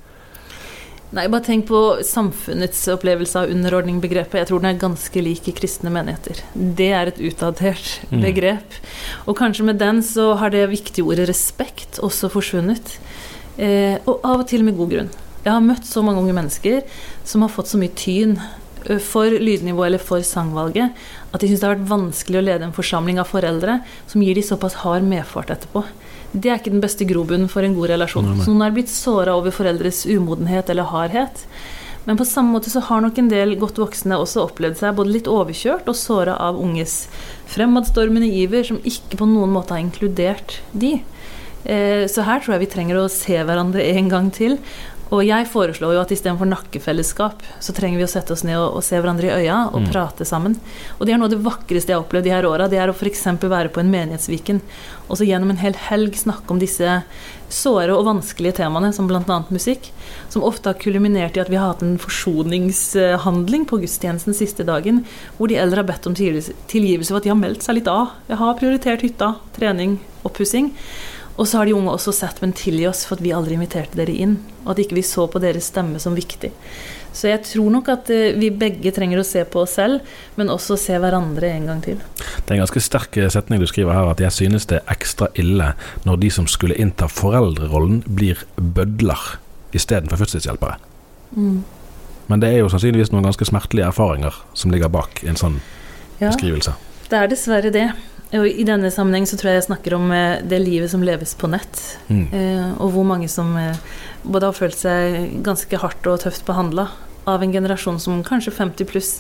Nei, 1.13 1.27
bare 1.29 1.43
tenk 1.45 1.67
på 1.69 1.79
samfunnets 2.01 2.79
opplevelse 2.89 3.43
av 3.43 3.51
underordning-begrepet. 3.53 4.39
Jeg 4.39 4.47
tror 4.49 4.63
den 4.63 4.71
er 4.71 4.79
ganske 4.81 5.21
lik 5.21 5.45
i 5.51 5.53
kristne 5.53 5.91
menigheter. 5.93 6.39
Det 6.55 6.87
er 6.89 7.11
et 7.11 7.19
utdatert 7.21 7.99
Mm. 8.09 8.21
begrep. 8.23 8.79
Og 9.27 9.37
kanskje 9.37 9.63
med 9.63 9.77
den 9.77 10.01
så 10.01 10.35
har 10.37 10.49
det 10.49 10.67
viktige 10.71 11.05
ordet 11.05 11.29
respekt 11.29 11.99
også 12.01 12.31
forsvunnet. 12.31 12.97
Eh, 13.59 13.99
og 14.07 14.21
av 14.25 14.39
og 14.39 14.47
til 14.47 14.63
med 14.63 14.75
god 14.75 14.89
grunn. 14.89 15.09
Jeg 15.45 15.53
har 15.53 15.61
møtt 15.61 15.85
så 15.85 16.01
mange 16.03 16.17
unge 16.19 16.33
mennesker 16.33 16.81
som 17.23 17.41
har 17.41 17.49
fått 17.49 17.67
så 17.67 17.77
mye 17.77 17.93
tyn 17.93 18.39
for 18.99 19.29
lydnivå 19.29 19.85
eller 19.85 19.99
for 19.99 20.19
sangvalget 20.19 20.91
at 21.33 21.39
de 21.39 21.47
syns 21.47 21.59
det 21.61 21.67
har 21.69 21.75
vært 21.75 21.87
vanskelig 21.87 22.39
å 22.39 22.43
lede 22.43 22.63
en 22.63 22.73
forsamling 22.73 23.19
av 23.19 23.27
foreldre 23.29 23.81
som 24.07 24.21
gir 24.21 24.33
de 24.35 24.41
såpass 24.41 24.73
hard 24.83 25.03
medfart 25.03 25.51
etterpå. 25.51 25.85
Det 26.33 26.49
er 26.49 26.57
ikke 26.59 26.73
den 26.73 26.81
beste 26.81 27.05
grobunnen 27.05 27.49
for 27.51 27.61
en 27.65 27.75
god 27.77 27.91
relasjon. 27.93 28.25
Nei, 28.25 28.35
nei. 28.39 28.43
Så 28.45 28.51
noen 28.53 28.65
er 28.65 28.73
blitt 28.75 28.89
såra 28.89 29.35
over 29.37 29.53
foreldres 29.53 30.03
umodenhet 30.09 30.69
eller 30.73 30.89
hardhet. 30.89 31.45
Men 32.05 32.17
på 32.19 32.25
samme 32.27 32.51
måte 32.51 32.71
så 32.73 32.81
har 32.83 32.99
nok 33.05 33.17
en 33.21 33.29
del 33.31 33.53
godt 33.61 33.77
voksne 33.79 34.17
også 34.19 34.41
opplevd 34.49 34.75
seg 34.81 34.97
både 34.97 35.13
litt 35.13 35.29
overkjørt 35.31 35.87
og 35.87 35.95
såra 35.95 36.33
av 36.35 36.57
unges 36.59 37.05
fremadstormende 37.53 38.27
iver, 38.27 38.65
som 38.67 38.81
ikke 38.83 39.21
på 39.21 39.27
noen 39.29 39.53
måte 39.55 39.75
har 39.77 39.83
inkludert 39.85 40.57
de. 40.73 40.97
Eh, 41.63 42.03
Så 42.11 42.25
her 42.27 42.41
tror 42.43 42.57
jeg 42.57 42.65
vi 42.65 42.71
trenger 42.73 42.99
å 42.99 43.09
se 43.11 43.37
hverandre 43.39 43.85
en 43.95 44.09
gang 44.11 44.31
til. 44.35 44.57
Og 45.13 45.19
jeg 45.27 45.45
foreslår 45.45 45.93
jo 45.93 46.01
at 46.01 46.11
istedenfor 46.15 46.47
nakkefellesskap, 46.49 47.43
så 47.61 47.73
trenger 47.77 47.99
vi 48.01 48.05
å 48.07 48.09
sette 48.09 48.33
oss 48.33 48.41
ned 48.47 48.57
og, 48.57 48.79
og 48.79 48.85
se 48.85 48.97
hverandre 48.97 49.27
i 49.29 49.43
øya 49.43 49.57
og 49.69 49.83
Mm. 49.83 49.91
prate 49.91 50.25
sammen. 50.25 50.55
Og 50.97 51.05
det 51.05 51.13
er 51.13 51.19
noe 51.21 51.29
av 51.29 51.35
det 51.35 51.43
vakreste 51.45 51.91
jeg 51.93 51.97
har 51.99 52.05
opplevd 52.05 52.23
de 52.25 52.33
her 52.33 52.47
åra. 52.49 52.65
Det 52.71 52.79
er 52.81 52.89
å 52.89 52.95
f.eks. 52.97 53.21
være 53.43 53.69
på 53.69 53.83
en 53.83 53.91
menighetsviken 53.93 54.61
og 55.09 55.19
så 55.19 55.27
gjennom 55.27 55.51
en 55.51 55.61
hel 55.61 55.73
helg 55.77 56.15
snakke 56.17 56.49
om 56.49 56.57
disse 56.63 57.03
såre 57.53 57.93
og 57.93 58.07
vanskelige 58.07 58.55
temaene, 58.63 58.89
som 58.95 59.05
bl.a. 59.05 59.43
musikk, 59.53 59.91
som 60.33 60.41
ofte 60.41 60.71
har 60.71 60.79
kulminert 60.81 61.37
i 61.37 61.43
at 61.43 61.51
vi 61.51 61.59
har 61.61 61.75
hatt 61.75 61.83
en 61.85 61.99
forsoningshandling 62.01 63.65
på 63.69 63.77
gudstjenesten 63.83 64.33
siste 64.33 64.65
dagen, 64.65 65.03
hvor 65.37 65.51
de 65.51 65.59
eldre 65.61 65.83
har 65.83 65.89
bedt 65.91 66.07
om 66.09 66.15
tilgivelse 66.17 67.11
for 67.11 67.19
at 67.21 67.27
de 67.27 67.33
har 67.33 67.37
meldt 67.39 67.61
seg 67.65 67.77
litt 67.77 67.91
av. 67.91 68.15
Jeg 68.31 68.39
har 68.41 68.57
prioritert 68.57 69.05
hytta, 69.05 69.35
trening, 69.57 69.99
oppussing. 70.25 70.71
Og 71.33 71.47
så 71.49 71.57
har 71.57 71.65
de 71.65 71.73
unge 71.73 71.89
også 71.89 72.13
sett, 72.13 72.41
men 72.43 72.53
tilgi 72.53 72.85
oss 72.85 73.07
for 73.07 73.17
at 73.17 73.23
vi 73.25 73.31
aldri 73.33 73.55
inviterte 73.57 73.97
dere 73.97 74.13
inn. 74.13 74.35
Og 74.63 74.75
at 74.75 74.83
ikke 74.83 74.99
vi 74.99 75.05
så 75.05 75.25
på 75.31 75.41
deres 75.41 75.71
stemme 75.71 76.01
som 76.01 76.13
viktig. 76.13 76.51
Så 77.13 77.29
jeg 77.29 77.43
tror 77.45 77.69
nok 77.73 77.89
at 77.93 78.09
eh, 78.13 78.33
vi 78.37 78.49
begge 78.53 78.93
trenger 78.93 79.21
å 79.21 79.25
se 79.25 79.43
på 79.45 79.63
oss 79.65 79.75
selv, 79.77 80.01
men 80.37 80.49
også 80.49 80.77
se 80.81 80.97
hverandre 80.97 81.49
en 81.53 81.67
gang 81.69 81.81
til. 81.85 81.99
Det 82.17 82.53
er 82.53 82.57
en 82.57 82.63
ganske 82.63 82.81
sterk 82.81 83.17
eh, 83.21 83.29
setning 83.33 83.61
du 83.61 83.67
skriver 83.69 83.93
her, 83.93 84.09
at 84.13 84.21
jeg 84.21 84.33
synes 84.33 84.65
det 84.69 84.79
er 84.79 84.93
ekstra 84.93 85.29
ille 85.37 85.73
når 86.07 86.21
de 86.21 86.31
som 86.33 86.49
skulle 86.49 86.77
innta 86.81 87.09
foreldrerollen, 87.09 88.01
blir 88.07 88.41
bødler 88.57 89.37
istedenfor 89.77 90.21
fødselshjelpere. 90.21 90.79
Mm. 91.37 91.61
Men 92.29 92.41
det 92.41 92.49
er 92.49 92.63
jo 92.63 92.71
sannsynligvis 92.71 93.11
noen 93.13 93.25
ganske 93.25 93.45
smertelige 93.45 93.89
erfaringer 93.89 94.37
som 94.57 94.73
ligger 94.73 94.89
bak 94.93 95.21
en 95.27 95.37
sånn 95.37 95.61
Ja, 96.21 96.29
beskrivelse. 96.29 96.75
det 97.09 97.19
er 97.19 97.29
dessverre 97.29 97.73
det. 97.73 97.87
Og 98.33 98.47
I 98.49 98.65
denne 98.65 98.89
sammenheng 98.93 99.27
så 99.29 99.37
tror 99.37 99.51
jeg 99.51 99.61
jeg 99.61 99.67
snakker 99.67 99.95
om 99.97 100.09
eh, 100.13 100.41
det 100.41 100.57
livet 100.63 100.89
som 100.89 101.03
leves 101.05 101.35
på 101.37 101.49
nett. 101.53 101.81
Mm. 102.09 102.25
Eh, 102.33 102.69
og 102.81 102.95
hvor 102.95 103.05
mange 103.05 103.29
som 103.29 103.53
eh, 103.59 103.77
både 104.23 104.49
har 104.49 104.57
følt 104.57 104.79
seg 104.79 105.35
ganske 105.45 105.81
hardt 105.83 106.09
og 106.09 106.23
tøft 106.25 106.45
behandla 106.47 106.87
av 107.29 107.43
en 107.45 107.53
generasjon 107.53 108.01
som 108.01 108.23
kanskje 108.25 108.55
50 108.57 108.89
pluss 108.89 109.11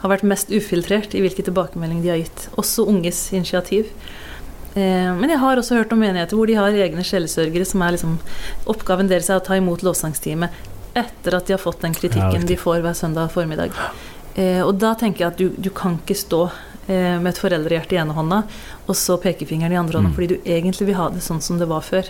har 0.00 0.12
vært 0.12 0.24
mest 0.24 0.52
ufiltrert 0.54 1.16
i 1.16 1.20
hvilke 1.24 1.44
tilbakemeldinger 1.44 2.06
de 2.06 2.12
har 2.14 2.22
gitt. 2.22 2.46
Også 2.60 2.86
unges 2.88 3.26
initiativ. 3.36 3.90
Men 4.70 5.26
jeg 5.26 5.40
har 5.42 5.58
også 5.58 5.74
hørt 5.80 5.90
om 5.90 5.98
menigheter 5.98 6.38
hvor 6.38 6.46
de 6.46 6.54
har 6.54 6.70
egne 6.70 7.02
sjelesørgere 7.02 7.66
som 7.66 7.82
er 7.82 7.96
liksom 7.96 8.12
Oppgaven 8.70 9.10
deres 9.10 9.26
er 9.26 9.40
å 9.40 9.42
ta 9.42 9.56
imot 9.58 9.82
lovsangstime 9.82 10.46
etter 10.94 11.34
at 11.34 11.48
de 11.48 11.56
har 11.56 11.60
fått 11.60 11.82
den 11.82 11.96
kritikken 11.96 12.44
ja, 12.44 12.46
de 12.46 12.58
får 12.58 12.84
hver 12.84 12.94
søndag 12.94 13.32
formiddag. 13.34 13.74
Eh, 14.36 14.60
og 14.62 14.76
da 14.78 14.94
tenker 14.94 15.24
jeg 15.24 15.32
at 15.32 15.38
du, 15.38 15.48
du 15.58 15.70
kan 15.74 15.98
ikke 15.98 16.16
stå 16.16 16.44
eh, 16.88 17.18
med 17.20 17.32
et 17.32 17.40
foreldrehjerte 17.42 17.96
i 17.96 18.02
ene 18.02 18.14
hånda 18.16 18.42
og 18.86 18.96
så 18.98 19.16
pekefingeren 19.22 19.72
i 19.72 19.78
andre 19.80 19.98
hånda, 19.98 20.10
Mm. 20.10 20.14
fordi 20.16 20.28
du 20.36 20.50
egentlig 20.50 20.86
vil 20.86 20.98
ha 20.98 21.08
det 21.10 21.22
sånn 21.22 21.40
som 21.42 21.58
det 21.58 21.68
var 21.70 21.80
før. 21.86 22.08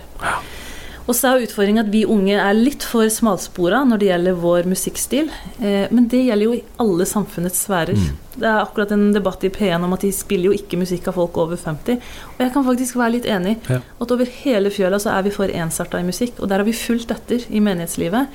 Og 1.09 1.17
så 1.17 1.33
er 1.33 1.43
utfordringen 1.43 1.81
at 1.83 1.91
vi 1.91 2.05
unge 2.07 2.37
er 2.39 2.55
litt 2.55 2.85
for 2.87 3.09
smalspora 3.11 3.81
når 3.89 3.99
det 3.99 4.09
gjelder 4.11 4.37
vår 4.39 4.67
musikkstil. 4.71 5.31
Eh, 5.59 5.89
men 5.91 6.07
det 6.13 6.21
gjelder 6.27 6.45
jo 6.45 6.53
i 6.55 6.63
alle 6.79 7.07
samfunnets 7.09 7.65
sfærer. 7.67 7.97
Mm. 7.99 8.19
Det 8.37 8.47
er 8.47 8.61
akkurat 8.61 8.93
en 8.95 9.09
debatt 9.17 9.43
i 9.43 9.51
P1 9.51 9.83
om 9.89 9.93
at 9.97 10.05
de 10.07 10.13
spiller 10.15 10.53
jo 10.53 10.59
ikke 10.61 10.79
musikk 10.79 11.09
av 11.11 11.17
folk 11.19 11.37
over 11.43 11.57
50. 11.59 11.99
Og 12.37 12.45
jeg 12.45 12.53
kan 12.55 12.65
faktisk 12.69 12.97
være 13.01 13.17
litt 13.17 13.27
enig. 13.27 13.57
Ja. 13.73 13.81
At 14.01 14.13
over 14.15 14.29
hele 14.45 14.71
fjøla 14.71 15.01
så 15.03 15.11
er 15.17 15.27
vi 15.27 15.31
for 15.35 15.51
ensarta 15.51 15.99
i 15.99 16.07
musikk. 16.07 16.39
Og 16.39 16.49
der 16.53 16.63
har 16.63 16.69
vi 16.69 16.77
fulgt 16.79 17.11
etter 17.11 17.43
i 17.51 17.61
menighetslivet. 17.65 18.29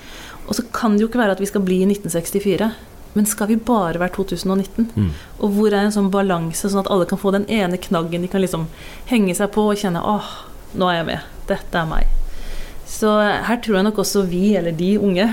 Og 0.50 0.58
så 0.58 0.66
kan 0.76 0.98
det 0.98 1.06
jo 1.06 1.08
ikke 1.14 1.22
være 1.24 1.38
at 1.38 1.40
vi 1.46 1.46
skal 1.54 1.64
bli 1.64 1.80
i 1.86 1.88
1964. 1.88 2.74
Men 3.16 3.26
skal 3.26 3.48
vi 3.48 3.56
bare 3.56 4.00
være 4.02 4.12
2019? 4.18 4.90
Mm. 4.96 5.10
Og 5.40 5.52
hvor 5.56 5.72
er 5.74 5.86
en 5.86 5.92
sånn 5.96 6.12
balanse, 6.12 6.68
sånn 6.68 6.84
at 6.84 6.92
alle 6.92 7.06
kan 7.08 7.18
få 7.22 7.32
den 7.32 7.46
ene 7.48 7.78
knaggen 7.80 8.22
de 8.22 8.28
kan 8.28 8.42
liksom 8.44 8.68
henge 9.08 9.36
seg 9.38 9.52
på 9.56 9.70
og 9.72 9.78
kjenne 9.80 10.02
åh, 10.04 10.28
nå 10.76 10.90
er 10.92 10.98
jeg 11.00 11.06
med. 11.14 11.20
Dette 11.48 11.80
er 11.80 11.86
meg. 11.88 12.08
Så 12.86 13.08
her 13.48 13.58
tror 13.64 13.78
jeg 13.80 13.88
nok 13.88 13.98
også 14.04 14.26
vi, 14.28 14.56
eller 14.60 14.72
de 14.76 14.98
unge, 15.00 15.30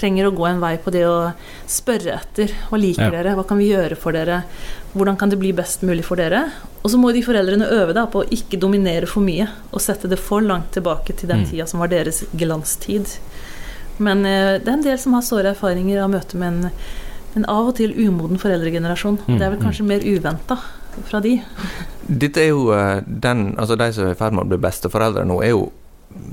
trenger 0.00 0.26
å 0.30 0.32
gå 0.34 0.46
en 0.48 0.60
vei 0.62 0.76
på 0.80 0.90
det 0.94 1.02
å 1.04 1.32
spørre 1.68 2.14
etter. 2.16 2.54
Hva 2.70 2.78
liker 2.80 3.04
Ja. 3.04 3.10
dere? 3.10 3.34
Hva 3.36 3.44
kan 3.46 3.58
vi 3.58 3.68
gjøre 3.68 3.96
for 4.00 4.12
dere? 4.16 4.44
Hvordan 4.96 5.18
kan 5.18 5.28
det 5.28 5.38
bli 5.38 5.52
best 5.52 5.82
mulig 5.82 6.04
for 6.04 6.16
dere? 6.16 6.50
Og 6.82 6.90
så 6.90 6.96
må 6.98 7.12
de 7.12 7.20
foreldrene 7.22 7.68
øve 7.68 7.92
da 7.92 8.06
på 8.06 8.22
å 8.24 8.28
ikke 8.32 8.58
dominere 8.58 9.06
for 9.06 9.20
mye, 9.20 9.46
og 9.72 9.80
sette 9.84 10.08
det 10.08 10.18
for 10.18 10.40
langt 10.40 10.72
tilbake 10.72 11.14
til 11.16 11.28
den 11.28 11.44
Mm. 11.44 11.50
tida 11.50 11.66
som 11.66 11.80
var 11.80 11.88
deres 11.88 12.24
glanstid. 12.34 13.18
Men 13.98 14.24
eh, 14.24 14.58
det 14.58 14.68
er 14.68 14.72
en 14.72 14.82
del 14.82 14.96
som 14.98 15.12
har 15.12 15.22
såre 15.22 15.50
erfaringer 15.54 16.02
av 16.02 16.10
møte 16.10 16.34
med 16.34 16.48
en, 16.64 16.72
en 17.38 17.46
av 17.46 17.70
og 17.70 17.76
til 17.78 17.92
umoden 17.94 18.40
foreldregenerasjon. 18.42 19.20
Mm, 19.26 19.36
Det 19.38 19.46
er 19.46 19.52
vel 19.54 19.62
kanskje 19.62 19.86
mer 19.86 20.06
uventa 20.06 20.56
fra 21.06 21.20
de. 21.22 21.36
Dette 22.06 22.42
er 22.42 22.50
jo 22.50 22.72
eh, 22.74 23.02
den 23.06 23.54
Altså, 23.56 23.76
de 23.78 23.92
som 23.94 24.08
er 24.08 24.16
i 24.16 24.18
ferd 24.18 24.34
med 24.34 24.44
å 24.46 24.50
bli 24.50 24.58
besteforeldre 24.58 25.26
nå, 25.28 25.42
er 25.44 25.54
jo 25.54 25.68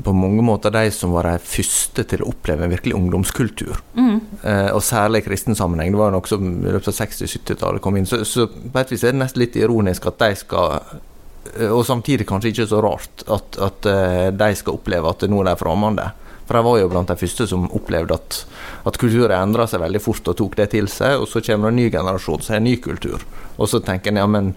på 0.04 0.14
mange 0.14 0.42
måter 0.42 0.74
de 0.74 0.88
som 0.92 1.12
var 1.14 1.28
de 1.30 1.38
første 1.44 2.02
til 2.10 2.24
å 2.24 2.32
oppleve 2.32 2.66
en 2.66 2.72
virkelig 2.74 2.96
ungdomskultur. 2.98 3.78
Mm. 3.94 4.16
Eh, 4.42 4.70
og 4.74 4.82
særlig 4.86 5.22
i 5.22 5.28
kristen 5.28 5.58
sammenheng. 5.58 5.94
Det 5.94 6.02
var 6.02 6.16
noe 6.16 6.30
som 6.30 6.48
i 6.48 6.72
løpet 6.72 6.90
av 6.90 6.98
60-70-tallet 6.98 7.84
kom 7.84 7.98
inn. 8.00 8.10
Så, 8.10 8.24
så 8.26 8.48
på 8.50 8.82
et 8.82 8.94
vis 8.94 9.06
er 9.06 9.14
det 9.14 9.22
nesten 9.22 9.44
litt 9.44 9.58
ironisk 9.60 10.10
at 10.10 10.18
de 10.24 10.32
skal 10.40 10.80
eh, 10.80 11.70
Og 11.70 11.86
samtidig 11.86 12.26
kanskje 12.30 12.54
ikke 12.54 12.70
så 12.74 12.82
rart 12.82 13.26
at, 13.30 13.60
at 13.70 13.90
eh, 13.92 14.30
de 14.34 14.50
skal 14.58 14.80
oppleve 14.80 15.14
at 15.14 15.28
nå 15.30 15.44
er 15.44 15.52
de 15.52 15.60
fremmede. 15.62 16.10
For 16.48 16.56
de 16.56 16.64
var 16.64 16.80
jo 16.80 16.90
blant 16.92 17.12
de 17.12 17.20
første 17.20 17.48
som 17.52 17.68
opplevde 17.76 18.16
at, 18.16 18.42
at 18.88 19.00
kulturen 19.02 19.36
endra 19.36 19.68
seg 19.68 19.84
veldig 19.84 20.02
fort 20.04 20.32
og 20.32 20.38
tok 20.40 20.56
det 20.60 20.70
til 20.74 20.88
seg. 20.92 21.20
Og 21.22 21.28
så 21.28 21.44
kommer 21.44 21.68
det 21.68 21.76
en 21.76 21.82
ny 21.84 21.88
generasjon 21.92 22.44
som 22.46 22.56
har 22.56 22.64
ny 22.64 22.78
kultur. 22.84 23.26
Og 23.58 23.68
så 23.72 23.82
tenker 23.84 24.14
en 24.14 24.22
ja, 24.24 24.30
men 24.32 24.54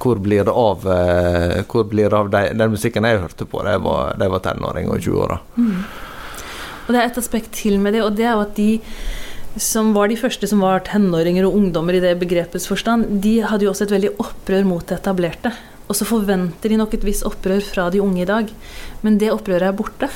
hvor 0.00 0.20
blir 0.20 0.44
det 0.48 0.52
av 0.56 0.84
eh, 0.88 1.80
blir 1.88 2.08
det 2.08 2.16
av 2.16 2.30
de, 2.32 2.44
den 2.56 2.72
musikken 2.72 3.08
jeg 3.08 3.20
hørte 3.24 3.48
på 3.48 3.64
da 3.64 3.76
jeg 3.76 3.84
var, 3.84 4.14
jeg 4.20 4.32
var 4.32 4.44
tenåring 4.44 4.92
og 4.92 5.02
20-åra? 5.04 5.40
Og 6.86 6.94
det 6.94 7.00
er 7.00 7.10
et 7.10 7.20
aspekt 7.20 7.52
til 7.54 7.76
med 7.80 7.94
det, 7.94 8.04
og 8.04 8.16
det 8.18 8.26
er 8.26 8.32
jo 8.34 8.46
at 8.46 8.56
de 8.56 8.70
som 9.60 9.90
var 9.96 10.08
de 10.10 10.18
første 10.18 10.46
som 10.46 10.62
var 10.62 10.84
tenåringer 10.86 11.46
og 11.46 11.56
ungdommer 11.58 11.96
i 11.98 12.02
det 12.02 12.14
begrepets 12.20 12.68
forstand, 12.70 13.08
de 13.24 13.40
hadde 13.42 13.66
jo 13.66 13.72
også 13.72 13.88
et 13.88 13.96
veldig 13.96 14.12
opprør 14.22 14.66
mot 14.68 14.84
det 14.86 15.00
etablerte. 15.00 15.52
Og 15.90 15.98
så 15.98 16.06
forventer 16.06 16.70
de 16.70 16.78
nok 16.78 16.94
et 16.94 17.06
visst 17.06 17.26
opprør 17.26 17.62
fra 17.66 17.88
de 17.90 18.02
unge 18.02 18.22
i 18.22 18.28
dag, 18.28 18.52
men 19.02 19.18
det 19.18 19.32
opprøret 19.34 19.66
er 19.72 19.76
borte. 19.76 20.10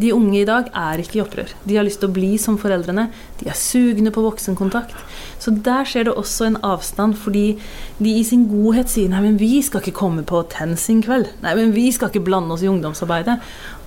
De 0.00 0.12
unge 0.16 0.38
i 0.40 0.46
dag 0.48 0.70
er 0.76 1.00
ikke 1.02 1.18
i 1.18 1.20
opprør. 1.20 1.50
De 1.68 1.76
har 1.76 1.84
lyst 1.84 2.00
til 2.00 2.08
å 2.08 2.14
bli 2.14 2.30
som 2.40 2.56
foreldrene. 2.60 3.08
De 3.40 3.48
er 3.50 3.58
sugne 3.58 4.12
på 4.14 4.22
voksenkontakt. 4.24 4.94
Så 5.42 5.52
der 5.66 5.88
skjer 5.88 6.06
det 6.08 6.14
også 6.16 6.46
en 6.46 6.58
avstand, 6.64 7.18
fordi 7.20 7.58
de 7.98 8.14
i 8.16 8.24
sin 8.24 8.46
godhet 8.48 8.88
sier 8.92 9.10
nei, 9.12 9.20
men 9.26 9.36
vi 9.40 9.58
skal 9.64 9.82
ikke 9.82 9.98
komme 9.98 10.24
på 10.24 10.40
TenSing-kveld. 10.54 11.34
Nei, 11.44 11.54
men 11.58 11.74
vi 11.76 11.88
skal 11.92 12.12
ikke 12.12 12.24
blande 12.30 12.56
oss 12.56 12.64
i 12.64 12.70
ungdomsarbeidet. 12.70 13.36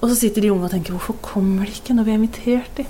Og 0.01 0.12
så 0.12 0.20
sitter 0.20 0.46
de 0.46 0.53
unge 0.53 0.70
og 0.70 0.75
tenker 0.75 0.93
hvorfor 0.93 1.17
kommer 1.25 1.65
de 1.65 1.77
ikke 1.79 1.98
når 1.98 2.10
vi 2.10 2.13
er 2.13 2.22
invitert 2.22 2.82
de? 2.82 2.88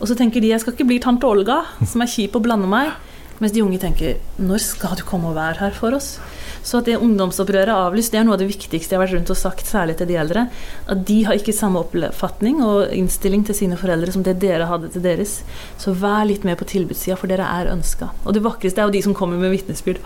Og 0.00 0.08
så 0.08 0.16
tenker 0.18 0.40
de 0.40 0.54
jeg 0.54 0.62
skal 0.62 0.76
ikke 0.76 0.88
bli 0.88 1.02
tante 1.02 1.28
Olga, 1.28 1.64
som 1.84 2.04
er 2.04 2.12
kjip 2.14 2.38
og 2.38 2.46
blande 2.46 2.70
meg. 2.70 2.94
Mens 3.42 3.52
de 3.52 3.64
unge 3.64 3.80
tenker 3.82 4.20
når 4.40 4.64
skal 4.64 4.96
du 4.96 5.04
komme 5.08 5.32
og 5.32 5.36
være 5.36 5.60
her 5.64 5.76
for 5.76 5.98
oss? 5.98 6.14
Så 6.62 6.78
at 6.78 6.88
det 6.88 6.98
ungdomsopprøret 7.02 7.68
er 7.68 7.74
avlyst, 7.74 8.12
det 8.14 8.20
er 8.20 8.26
noe 8.26 8.36
av 8.36 8.42
det 8.42 8.50
viktigste 8.50 8.94
jeg 8.94 8.98
har 8.98 9.04
vært 9.04 9.16
rundt 9.16 9.32
og 9.34 9.38
sagt, 9.38 9.66
særlig 9.66 9.96
til 9.98 10.08
de 10.10 10.18
eldre. 10.20 10.44
At 10.90 11.02
de 11.08 11.18
har 11.26 11.38
ikke 11.38 11.54
samme 11.56 11.82
oppfatning 11.82 12.62
og 12.64 12.92
innstilling 12.94 13.42
til 13.48 13.58
sine 13.58 13.78
foreldre 13.80 14.14
som 14.14 14.24
det 14.26 14.38
dere 14.42 14.68
hadde 14.70 14.92
til 14.94 15.04
deres. 15.04 15.40
Så 15.80 15.94
vær 15.98 16.26
litt 16.28 16.46
med 16.46 16.60
på 16.60 16.68
tilbudssida, 16.70 17.18
for 17.18 17.30
dere 17.30 17.48
er 17.60 17.72
ønska. 17.74 18.12
Og 18.22 18.36
det 18.36 18.44
vakreste 18.46 18.82
er 18.82 18.88
jo 18.88 18.94
de 18.94 19.02
som 19.08 19.16
kommer 19.18 19.40
med 19.40 19.54
vitnesbyrd. 19.56 20.00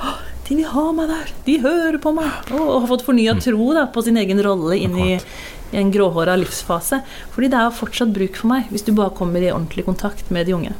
De 0.47 0.55
vil 0.55 0.69
ha 0.71 0.89
meg 0.95 1.11
der! 1.11 1.31
De 1.47 1.59
hører 1.65 2.01
på 2.03 2.15
meg! 2.17 2.51
Og 2.55 2.83
har 2.83 2.91
fått 2.93 3.07
fornya 3.07 3.37
tro 3.43 3.71
da, 3.77 3.89
på 3.93 4.05
sin 4.07 4.19
egen 4.21 4.41
rolle 4.47 4.79
inn 4.79 4.97
i, 4.97 5.13
i 5.73 5.81
en 5.81 5.91
gråhåra 5.93 6.39
livsfase. 6.39 7.03
Fordi 7.35 7.51
det 7.53 7.59
er 7.59 7.69
jo 7.69 7.79
fortsatt 7.83 8.15
bruk 8.15 8.39
for 8.39 8.55
meg, 8.55 8.71
hvis 8.71 8.87
du 8.87 8.95
bare 8.95 9.15
kommer 9.17 9.43
i 9.43 9.51
ordentlig 9.53 9.89
kontakt 9.89 10.31
med 10.31 10.47
de 10.47 10.55
unge. 10.57 10.77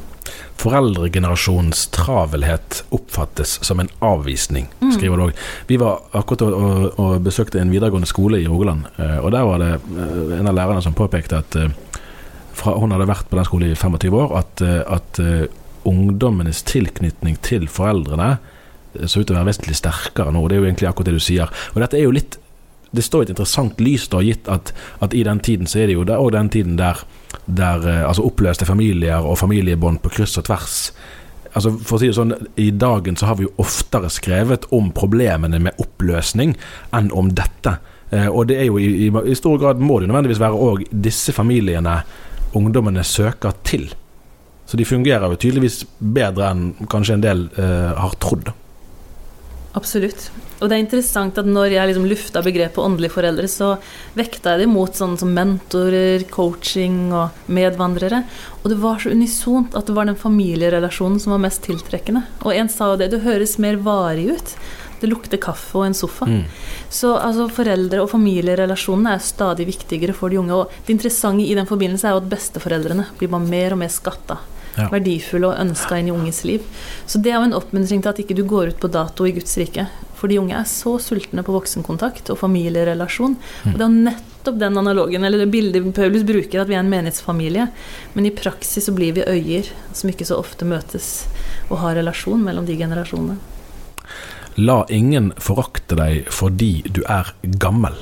Foreldregenerasjonens 0.57 1.87
travelhet 1.95 2.83
oppfattes 2.95 3.59
som 3.65 3.79
en 3.79 3.89
avvisning, 4.01 4.67
Mm. 4.81 4.91
skriver 4.91 5.17
du 5.17 5.23
òg. 5.27 5.33
Vi 5.67 5.77
var 5.77 6.01
akkurat 6.13 6.41
og, 6.41 6.53
og, 6.53 6.99
og 6.99 7.21
besøkte 7.23 7.59
en 7.61 7.71
videregående 7.71 8.07
skole 8.09 8.41
i 8.41 8.47
Rogaland, 8.47 8.85
eh, 8.97 9.17
og 9.19 9.31
der 9.31 9.43
var 9.47 9.57
det 9.59 9.71
eh, 9.73 10.39
en 10.39 10.47
av 10.47 10.55
lærerne 10.55 10.81
som 10.83 10.93
påpekte 10.93 11.37
at 11.39 11.55
eh, 11.55 11.69
fra, 12.53 12.73
hun 12.79 12.91
hadde 12.91 13.07
vært 13.07 13.29
på 13.29 13.37
den 13.37 13.45
skolen 13.45 13.71
i 13.71 13.75
25 13.75 14.13
år, 14.17 14.37
at, 14.39 14.61
at 14.87 15.19
ungdommenes 15.85 16.63
tilknytning 16.67 17.37
til 17.45 17.67
foreldrene 17.69 18.37
så 19.05 19.21
ut 19.21 19.27
til 19.27 19.35
å 19.35 19.39
være 19.43 19.51
vesentlig 19.51 19.75
sterkere 19.77 20.31
nå. 20.33 20.41
Det 20.49 20.57
er 20.57 20.63
jo 20.63 20.67
egentlig 20.71 20.87
akkurat 20.89 21.11
det 21.11 21.19
du 21.19 21.21
sier. 21.21 21.51
Og 21.75 21.81
dette 21.83 21.99
er 21.99 22.07
jo 22.07 22.15
litt 22.15 22.39
det 22.97 23.05
står 23.05 23.25
et 23.25 23.35
interessant 23.35 23.81
lys, 23.83 24.07
da, 24.11 24.23
gitt 24.25 24.49
at, 24.51 24.73
at 25.05 25.13
i 25.13 25.23
den 25.27 25.41
tiden 25.43 25.69
så 25.69 25.83
er 25.83 25.91
det 25.91 25.97
jo 25.97 26.05
òg 26.07 26.31
den 26.35 26.49
tiden 26.53 26.79
der, 26.79 27.03
der 27.45 27.85
eh, 27.87 28.03
altså 28.07 28.25
oppløste 28.27 28.67
familier 28.67 29.25
og 29.25 29.39
familiebånd 29.39 30.01
på 30.03 30.17
kryss 30.17 30.37
og 30.41 30.49
tvers 30.49 30.81
Altså 31.57 31.71
for 31.79 31.97
å 31.97 32.01
si 32.01 32.09
det 32.09 32.13
sånn, 32.13 32.33
I 32.59 32.67
dagen 32.75 33.15
så 33.17 33.29
har 33.29 33.37
vi 33.39 33.47
jo 33.47 33.53
oftere 33.63 34.11
skrevet 34.13 34.67
om 34.75 34.91
problemene 34.93 35.57
med 35.63 35.79
oppløsning 35.81 36.51
enn 36.93 37.07
om 37.17 37.31
dette. 37.33 37.77
Eh, 38.11 38.27
og 38.27 38.49
det 38.51 38.59
er 38.61 38.67
jo 38.67 38.77
i, 38.77 39.07
i, 39.07 39.09
i 39.09 39.37
stor 39.37 39.57
grad 39.61 39.81
må 39.81 39.97
det 39.99 40.11
nødvendigvis 40.11 40.41
være 40.43 40.59
òg 40.67 40.83
disse 40.91 41.33
familiene 41.33 42.01
ungdommene 42.57 43.01
søker 43.07 43.55
til. 43.65 43.87
Så 44.67 44.77
de 44.77 44.85
fungerer 44.85 45.31
jo 45.31 45.39
tydeligvis 45.39 45.81
bedre 45.97 46.51
enn 46.51 46.89
kanskje 46.91 47.17
en 47.17 47.25
del 47.25 47.47
eh, 47.55 47.91
har 47.95 48.15
trodd. 48.21 48.51
Absolutt. 49.77 50.29
Og 50.57 50.65
det 50.65 50.77
er 50.77 50.81
interessant 50.81 51.37
at 51.37 51.45
når 51.49 51.75
jeg 51.75 51.89
liksom 51.91 52.07
lufta 52.09 52.41
begrepet 52.45 52.81
åndelige 52.81 53.13
foreldre, 53.13 53.49
så 53.51 53.75
vekta 54.17 54.55
jeg 54.55 54.63
det 54.63 54.71
mot 54.71 54.93
sånne 54.93 55.21
som 55.21 55.35
mentorer, 55.35 56.25
coaching 56.33 57.13
og 57.13 57.53
medvandrere. 57.53 58.23
Og 58.63 58.71
det 58.73 58.79
var 58.81 59.03
så 59.03 59.13
unisont 59.13 59.77
at 59.77 59.89
det 59.89 59.95
var 59.97 60.09
den 60.09 60.17
familierelasjonen 60.17 61.21
som 61.21 61.35
var 61.35 61.45
mest 61.45 61.61
tiltrekkende. 61.67 62.25
Og 62.41 62.57
en 62.57 62.73
sa 62.73 62.91
jo 62.91 62.99
det, 62.99 63.11
det 63.13 63.23
høres 63.27 63.57
mer 63.61 63.77
varig 63.85 64.31
ut. 64.33 64.57
Det 64.97 65.09
lukter 65.11 65.37
kaffe 65.37 65.77
og 65.77 65.85
en 65.85 65.93
sofa. 65.93 66.25
Så 66.89 67.13
altså, 67.21 67.45
foreldre- 67.53 68.01
og 68.01 68.09
familierelasjonene 68.09 69.13
er 69.13 69.21
stadig 69.21 69.67
viktigere 69.69 70.15
for 70.17 70.33
de 70.33 70.39
unge. 70.41 70.57
Og 70.57 70.73
det 70.87 70.95
interessante 70.95 71.45
i 71.45 71.53
den 71.57 71.69
forbindelse 71.69 72.09
er 72.09 72.15
jo 72.15 72.23
at 72.23 72.31
besteforeldrene 72.33 73.05
blir 73.19 73.29
bare 73.29 73.45
mer 73.45 73.77
og 73.77 73.83
mer 73.83 73.93
skatta. 73.93 74.39
Ja. 74.77 74.87
Verdifulle 74.93 75.49
og 75.49 75.57
ønska 75.57 75.97
inn 75.97 76.11
i 76.11 76.13
unges 76.13 76.43
liv. 76.45 76.65
Så 77.09 77.17
det 77.17 77.31
er 77.33 77.39
jo 77.39 77.47
en 77.47 77.57
oppmuntring 77.57 78.03
til 78.03 78.11
at 78.11 78.19
ikke 78.21 78.37
du 78.37 78.43
går 78.45 78.73
ut 78.73 78.81
på 78.83 78.91
dato 78.93 79.25
i 79.25 79.33
Guds 79.33 79.57
rike. 79.57 79.87
For 80.17 80.29
de 80.29 80.39
unge 80.41 80.55
er 80.57 80.69
så 80.69 80.95
sultne 81.01 81.43
på 81.45 81.53
voksenkontakt 81.53 82.29
og 82.33 82.39
familierelasjon. 82.41 83.35
Og 83.37 83.73
det 83.73 83.81
er 83.81 83.85
jo 83.85 84.05
nettopp 84.07 84.59
den 84.61 84.79
analogen, 84.81 85.25
eller 85.25 85.41
det 85.43 85.51
bildet 85.53 85.89
Paulus 85.97 86.25
bruker, 86.25 86.61
at 86.61 86.69
vi 86.69 86.77
er 86.77 86.81
en 86.83 86.91
menighetsfamilie. 86.93 87.67
Men 88.13 88.29
i 88.29 88.33
praksis 88.33 88.89
så 88.89 88.95
blir 88.97 89.17
vi 89.17 89.25
øyer 89.25 89.69
som 89.97 90.09
ikke 90.13 90.25
så 90.29 90.39
ofte 90.41 90.65
møtes 90.65 91.27
og 91.69 91.81
har 91.83 91.97
relasjon 91.99 92.41
mellom 92.45 92.65
de 92.69 92.77
generasjonene. 92.79 93.37
La 94.57 94.79
ingen 94.89 95.33
forakte 95.37 95.97
deg 95.99 96.29
fordi 96.33 96.81
du 96.89 97.03
er 97.05 97.29
gammel. 97.61 97.93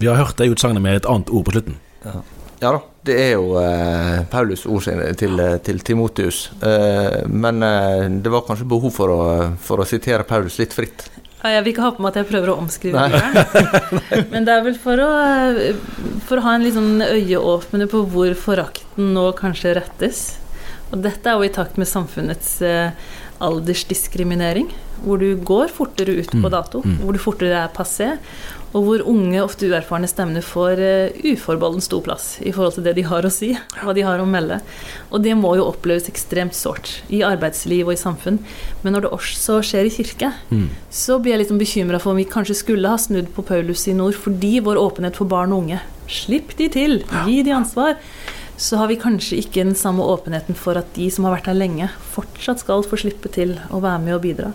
Vi 0.00 0.08
har 0.08 0.16
hørt 0.20 0.36
det 0.40 0.48
utsagnet 0.52 0.84
med 0.84 0.96
et 0.96 1.08
annet 1.08 1.32
ord 1.32 1.44
på 1.44 1.56
slutten. 1.56 1.76
Ja 2.04 2.72
da, 2.72 2.80
det 3.06 3.16
er 3.22 3.32
jo 3.36 3.56
eh, 3.60 4.24
Paulus 4.30 4.64
ord 4.66 4.88
til, 5.18 5.42
til 5.64 5.82
Timotius. 5.86 6.46
Eh, 6.60 7.22
men 7.30 7.62
eh, 7.62 8.06
det 8.22 8.32
var 8.32 8.46
kanskje 8.48 8.68
behov 8.68 8.94
for 8.96 9.12
å, 9.14 9.20
for 9.62 9.82
å 9.82 9.88
sitere 9.88 10.26
Paulus 10.28 10.58
litt 10.60 10.74
fritt. 10.76 11.06
Ja, 11.46 11.52
jeg 11.58 11.66
vil 11.66 11.74
ikke 11.74 11.84
ha 11.84 11.92
på 11.94 12.02
meg 12.02 12.14
at 12.14 12.22
jeg 12.22 12.30
prøver 12.30 12.50
å 12.50 12.56
omskrive 12.58 13.02
Bibelen. 13.06 14.30
Men 14.32 14.48
det 14.48 14.54
er 14.56 14.64
vel 14.66 14.78
for 14.82 14.98
å, 14.98 15.10
for 16.26 16.40
å 16.40 16.46
ha 16.46 16.56
en 16.56 16.64
litt 16.64 16.74
sånn 16.74 17.04
øyeåpner 17.04 17.90
på 17.92 18.00
hvor 18.10 18.32
forakten 18.40 19.12
nå 19.14 19.28
kanskje 19.38 19.76
rettes. 19.78 20.24
Og 20.90 21.04
dette 21.04 21.30
er 21.30 21.38
jo 21.38 21.46
i 21.46 21.52
takt 21.54 21.78
med 21.78 21.90
samfunnets 21.90 22.56
eh, 22.66 23.14
aldersdiskriminering. 23.42 24.72
Hvor 25.04 25.20
du 25.20 25.28
går 25.36 25.70
fortere 25.76 26.16
ut 26.16 26.32
på 26.32 26.40
Mm, 26.40 26.50
dato, 26.50 26.80
mm. 26.82 26.98
hvor 27.04 27.12
du 27.12 27.20
fortere 27.20 27.62
er 27.62 27.74
passé. 27.74 28.14
Og 28.74 28.82
hvor 28.84 29.04
unge, 29.08 29.38
ofte 29.40 29.68
uerfarne 29.70 30.08
stemmer 30.10 30.44
får 30.44 30.80
uh, 30.82 31.20
uforbeholden 31.24 31.84
stor 31.84 32.02
plass 32.04 32.26
i 32.42 32.52
forhold 32.52 32.74
til 32.76 32.84
det 32.84 32.96
de 32.98 33.04
har 33.08 33.24
å 33.24 33.30
si, 33.32 33.52
hva 33.82 33.94
de 33.96 34.04
har 34.04 34.20
å 34.20 34.26
melde. 34.28 34.58
Og 35.10 35.22
det 35.24 35.36
må 35.38 35.54
jo 35.56 35.68
oppleves 35.70 36.10
ekstremt 36.10 36.56
sårt 36.56 36.96
i 37.08 37.22
arbeidsliv 37.24 37.86
og 37.86 37.94
i 37.94 38.00
samfunn. 38.00 38.40
Men 38.82 38.96
når 38.96 39.06
det 39.06 39.12
også 39.16 39.60
skjer 39.64 39.88
i 39.88 39.94
kirke, 39.94 40.32
Mm. 40.50 40.68
så 40.90 41.18
blir 41.22 41.32
jeg 41.32 41.40
litt 41.40 41.48
sånn 41.50 41.60
bekymra 41.62 42.00
for 42.00 42.12
om 42.12 42.18
vi 42.20 42.24
kanskje 42.28 42.54
skulle 42.58 42.88
ha 42.90 42.98
snudd 42.98 43.28
på 43.34 43.42
Paulus 43.46 43.86
i 43.88 43.94
nord 43.94 44.14
fordi 44.14 44.58
vår 44.60 44.76
åpenhet 44.78 45.16
for 45.16 45.26
barn 45.30 45.52
og 45.52 45.64
unge 45.64 45.80
Slipp 46.06 46.52
de 46.58 46.68
til, 46.70 47.00
gi 47.26 47.40
de 47.42 47.50
ansvar. 47.50 47.96
Så 48.56 48.78
har 48.78 48.86
vi 48.88 48.96
kanskje 48.96 49.40
ikke 49.42 49.64
den 49.64 49.74
samme 49.74 50.04
åpenheten 50.06 50.54
for 50.56 50.78
at 50.78 50.92
de 50.94 51.08
som 51.10 51.26
har 51.26 51.34
vært 51.34 51.48
her 51.50 51.58
lenge, 51.58 51.88
fortsatt 52.14 52.62
skal 52.62 52.84
få 52.86 52.96
slippe 53.02 53.28
til 53.34 53.56
å 53.74 53.80
være 53.82 53.98
med 54.04 54.14
og 54.14 54.22
bidra. 54.22 54.52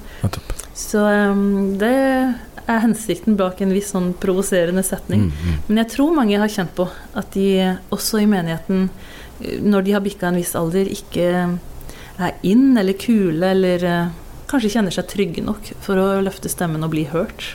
Så 0.73 1.03
um, 1.03 1.75
det 1.77 1.91
er 2.71 2.85
hensikten 2.85 3.37
bak 3.39 3.61
en 3.61 3.73
viss 3.75 3.91
sånn 3.93 4.11
provoserende 4.21 4.83
setning. 4.85 5.27
Mm, 5.29 5.33
mm. 5.41 5.59
Men 5.67 5.81
jeg 5.83 5.91
tror 5.95 6.15
mange 6.15 6.39
har 6.41 6.51
kjent 6.51 6.73
på 6.77 6.87
at 7.17 7.33
de 7.35 7.47
også 7.93 8.21
i 8.23 8.29
menigheten, 8.29 8.89
når 9.65 9.85
de 9.85 9.95
har 9.95 10.05
bikka 10.05 10.29
en 10.29 10.39
viss 10.39 10.53
alder, 10.57 10.89
ikke 10.91 11.27
er 12.21 12.37
inn 12.45 12.77
eller 12.77 12.97
kule 13.01 13.53
eller 13.55 13.83
eh, 13.87 14.11
kanskje 14.51 14.75
kjenner 14.75 14.93
seg 14.93 15.07
trygge 15.09 15.43
nok 15.45 15.71
for 15.81 15.97
å 15.97 16.07
løfte 16.23 16.51
stemmen 16.51 16.83
og 16.85 16.93
bli 16.93 17.07
hørt. 17.09 17.53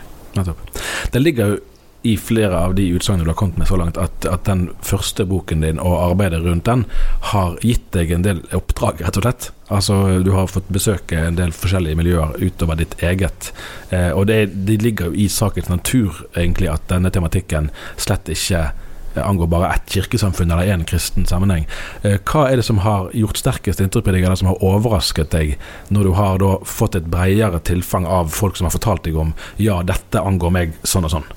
Det 1.12 1.22
ligger 1.22 1.54
jo 1.54 1.60
i 2.06 2.14
flere 2.20 2.58
av 2.68 2.74
de 2.78 2.86
utsagnene 2.94 3.26
du 3.26 3.32
har 3.32 3.38
kommet 3.38 3.58
med 3.60 3.68
så 3.68 3.78
langt, 3.80 3.98
at, 3.98 4.26
at 4.30 4.46
den 4.46 4.68
første 4.84 5.26
boken 5.26 5.64
din 5.64 5.80
og 5.82 5.96
arbeidet 5.98 6.42
rundt 6.44 6.68
den 6.68 6.84
har 7.32 7.56
gitt 7.66 7.88
deg 7.96 8.12
en 8.14 8.26
del 8.26 8.42
oppdrag, 8.56 9.02
rett 9.02 9.18
og 9.18 9.26
slett. 9.26 9.50
Altså, 9.68 9.96
Du 10.22 10.30
har 10.36 10.46
fått 10.50 10.68
besøke 10.70 11.18
en 11.18 11.38
del 11.38 11.54
forskjellige 11.56 11.98
miljøer 11.98 12.36
utover 12.38 12.78
ditt 12.78 12.94
eget. 13.02 13.52
Eh, 13.90 14.10
og 14.14 14.28
det, 14.30 14.52
det 14.68 14.80
ligger 14.84 15.10
jo 15.10 15.18
i 15.18 15.28
sakens 15.32 15.70
natur 15.72 16.20
egentlig 16.36 16.70
at 16.70 16.86
denne 16.92 17.10
tematikken 17.10 17.72
slett 17.98 18.30
ikke 18.30 18.60
eh, 18.68 19.22
angår 19.24 19.50
bare 19.50 19.72
ett 19.74 19.90
kirkesamfunn 19.96 20.52
eller 20.54 20.70
én 20.74 20.84
kristen 20.86 21.26
sammenheng. 21.26 21.66
Eh, 22.02 22.20
Hva 22.22 22.44
er 22.50 22.60
det 22.60 22.66
som 22.68 22.82
har 22.84 23.10
gjort 23.16 23.40
sterkest 23.42 23.82
inntrykk 23.82 24.06
på 24.06 24.14
deg, 24.14 24.26
eller 24.28 24.38
som 24.38 24.52
har 24.52 24.62
overrasket 24.62 25.34
deg, 25.34 25.56
når 25.90 26.06
du 26.06 26.12
har 26.20 26.46
fått 26.68 27.00
et 27.00 27.10
bredere 27.10 27.58
tilfang 27.66 28.06
av 28.06 28.30
folk 28.30 28.60
som 28.60 28.70
har 28.70 28.76
fortalt 28.76 29.08
deg 29.08 29.18
om 29.18 29.34
ja, 29.58 29.80
dette 29.82 30.22
angår 30.22 30.54
meg 30.60 30.78
sånn 30.86 31.08
og 31.10 31.16
sånn? 31.18 31.28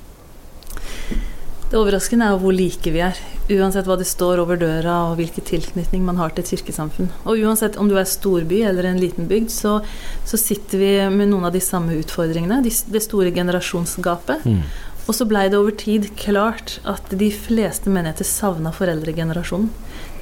Det 1.70 1.78
overraskende 1.78 2.26
er 2.26 2.34
jo 2.34 2.40
hvor 2.42 2.56
like 2.56 2.90
vi 2.90 3.02
er, 3.06 3.18
uansett 3.54 3.86
hva 3.86 3.94
det 4.00 4.08
står 4.10 4.40
over 4.42 4.58
døra 4.58 4.96
og 5.12 5.20
hvilken 5.20 5.46
tilknytning 5.46 6.02
man 6.02 6.18
har 6.18 6.34
til 6.34 6.42
et 6.42 6.50
kirkesamfunn. 6.56 7.12
Og 7.30 7.44
uansett 7.46 7.78
om 7.78 7.86
du 7.90 7.94
er 8.00 8.10
storby 8.10 8.64
eller 8.66 8.88
en 8.90 8.98
liten 8.98 9.30
bygd, 9.30 9.52
så, 9.54 9.76
så 10.26 10.40
sitter 10.42 10.82
vi 10.82 10.92
med 11.14 11.30
noen 11.30 11.46
av 11.46 11.54
de 11.54 11.62
samme 11.62 11.94
utfordringene. 12.02 12.64
De, 12.66 12.74
det 12.90 13.04
store 13.06 13.30
generasjonsgapet. 13.36 14.50
Mm. 14.50 14.64
Og 15.06 15.18
så 15.18 15.30
blei 15.30 15.46
det 15.50 15.62
over 15.62 15.78
tid 15.78 16.10
klart 16.18 16.80
at 16.90 17.14
de 17.22 17.30
fleste 17.34 17.94
menigheter 17.94 18.26
savna 18.26 18.74
foreldregenerasjonen. 18.74 19.70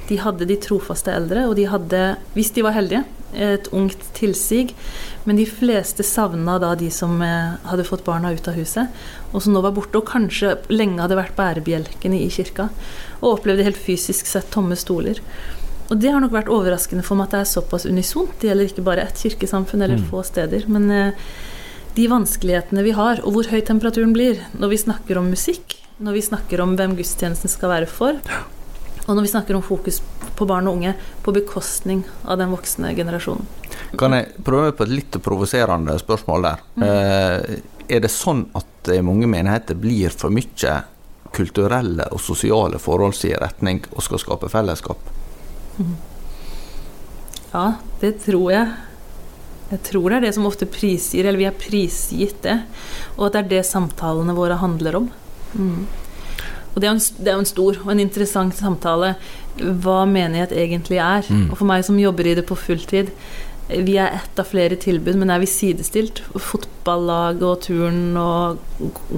De 0.08 0.16
hadde 0.20 0.48
de 0.48 0.56
trofaste 0.60 1.12
eldre, 1.12 1.44
og 1.48 1.56
de 1.58 1.66
hadde, 1.68 2.02
hvis 2.36 2.52
de 2.56 2.64
var 2.64 2.76
heldige, 2.76 3.04
et 3.36 3.68
ungt 3.76 4.00
tilsig. 4.16 4.72
Men 5.28 5.36
de 5.36 5.44
fleste 5.48 6.04
savna 6.06 6.56
da 6.62 6.72
de 6.80 6.88
som 6.92 7.20
eh, 7.24 7.58
hadde 7.68 7.84
fått 7.84 8.06
barna 8.06 8.32
ut 8.32 8.48
av 8.48 8.56
huset, 8.56 8.88
og 9.32 9.42
som 9.44 9.52
nå 9.52 9.60
var 9.64 9.74
borte, 9.76 9.98
og 10.00 10.08
kanskje 10.08 10.54
lenge 10.72 11.02
hadde 11.02 11.18
vært 11.18 11.36
bærebjelkene 11.36 12.20
i 12.24 12.30
kirka. 12.32 12.68
Og 13.20 13.38
opplevde 13.38 13.66
helt 13.66 13.76
fysisk 13.80 14.26
sett 14.26 14.50
tomme 14.54 14.76
stoler. 14.78 15.20
Og 15.90 15.96
det 16.00 16.10
har 16.12 16.20
nok 16.20 16.34
vært 16.34 16.50
overraskende 16.52 17.04
for 17.04 17.16
meg 17.16 17.28
at 17.28 17.36
det 17.36 17.40
er 17.40 17.52
såpass 17.52 17.86
unisont. 17.88 18.34
Det 18.40 18.50
gjelder 18.50 18.68
ikke 18.68 18.84
bare 18.84 19.04
ett 19.08 19.20
kirkesamfunn 19.22 19.82
eller 19.82 19.96
Mm. 19.96 20.08
få 20.10 20.22
steder. 20.24 20.64
Men 20.68 20.90
eh, 20.90 21.12
de 21.94 22.06
vanskelighetene 22.08 22.82
vi 22.84 22.90
har, 22.92 23.20
og 23.24 23.32
hvor 23.32 23.48
høy 23.48 23.60
temperaturen 23.64 24.12
blir 24.12 24.38
når 24.58 24.68
vi 24.68 24.76
snakker 24.84 25.18
om 25.18 25.30
musikk, 25.30 25.76
når 25.98 26.12
vi 26.12 26.20
snakker 26.22 26.60
om 26.60 26.76
hvem 26.76 26.94
gudstjenesten 26.96 27.48
skal 27.50 27.68
være 27.70 27.86
for, 27.86 28.20
og 29.08 29.16
når 29.16 29.22
vi 29.24 29.32
snakker 29.32 29.56
om 29.56 29.62
fokus 29.62 30.02
på 30.36 30.46
barn 30.46 30.68
og 30.68 30.76
unge 30.76 30.94
på 31.24 31.32
bekostning 31.34 32.04
av 32.24 32.38
den 32.38 32.50
voksne 32.52 32.94
generasjonen. 32.94 33.46
Kan 33.96 34.12
jeg 34.12 34.42
prøve 34.44 34.74
på 34.76 34.84
et 34.84 34.92
litt 34.92 35.18
provoserende 35.24 35.96
spørsmål 36.00 36.44
der? 36.44 36.64
Eh, 36.84 37.60
er 37.88 38.04
det 38.04 38.12
sånn 38.12 38.44
at 38.58 38.66
det 38.88 38.98
i 39.00 39.04
mange 39.04 39.28
menigheter 39.30 39.78
blir 39.78 40.12
for 40.12 40.32
mye 40.34 40.74
kulturelle 41.34 42.08
og 42.12 42.20
sosiale 42.20 42.80
forhold 42.80 43.16
i 43.28 43.34
retning 43.36 43.80
og 43.94 44.02
skal 44.04 44.20
skape 44.20 44.50
fellesskap? 44.52 45.00
Ja, 47.52 47.78
det 48.02 48.18
tror 48.26 48.52
jeg. 48.52 48.74
Jeg 49.68 49.80
tror 49.84 50.08
det 50.08 50.18
er 50.18 50.26
det 50.28 50.34
som 50.36 50.48
ofte 50.48 50.68
prisgir, 50.68 51.26
eller 51.26 51.40
vi 51.40 51.48
er 51.48 51.56
prisgitt 51.56 52.42
det. 52.44 52.58
Og 53.16 53.28
at 53.28 53.36
det 53.36 53.40
er 53.42 53.50
det 53.56 53.64
samtalene 53.68 54.36
våre 54.36 54.56
handler 54.60 55.02
om. 55.02 55.10
Mm. 55.52 55.82
Og 56.74 56.80
det 56.80 56.88
er, 56.88 56.94
en, 56.94 57.02
det 57.18 57.30
er 57.30 57.36
jo 57.36 57.42
en 57.42 57.48
stor 57.48 57.78
og 57.82 57.92
en 57.92 58.00
interessant 58.00 58.56
samtale 58.56 59.14
hva 59.58 60.02
menighet 60.08 60.54
egentlig 60.54 61.00
er. 61.02 61.26
Mm. 61.28 61.48
Og 61.50 61.58
for 61.58 61.68
meg 61.68 61.84
som 61.84 61.98
jobber 62.00 62.28
i 62.30 62.36
det 62.38 62.46
på 62.48 62.56
fulltid, 62.56 63.10
vi 63.68 63.96
er 64.00 64.14
ett 64.16 64.38
av 64.38 64.48
flere 64.48 64.76
tilbud, 64.80 65.18
men 65.20 65.30
er 65.30 65.42
vi 65.42 65.48
sidestilt? 65.50 66.22
Fotballag 66.32 67.42
og 67.44 67.58
turn 67.66 68.16
og 68.16 68.62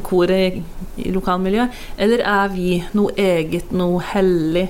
koret 0.06 0.58
i 0.98 1.12
lokalmiljøet? 1.14 1.76
Eller 2.02 2.24
er 2.26 2.50
vi 2.50 2.80
noe 2.98 3.14
eget, 3.14 3.70
noe 3.70 4.02
hellig, 4.10 4.66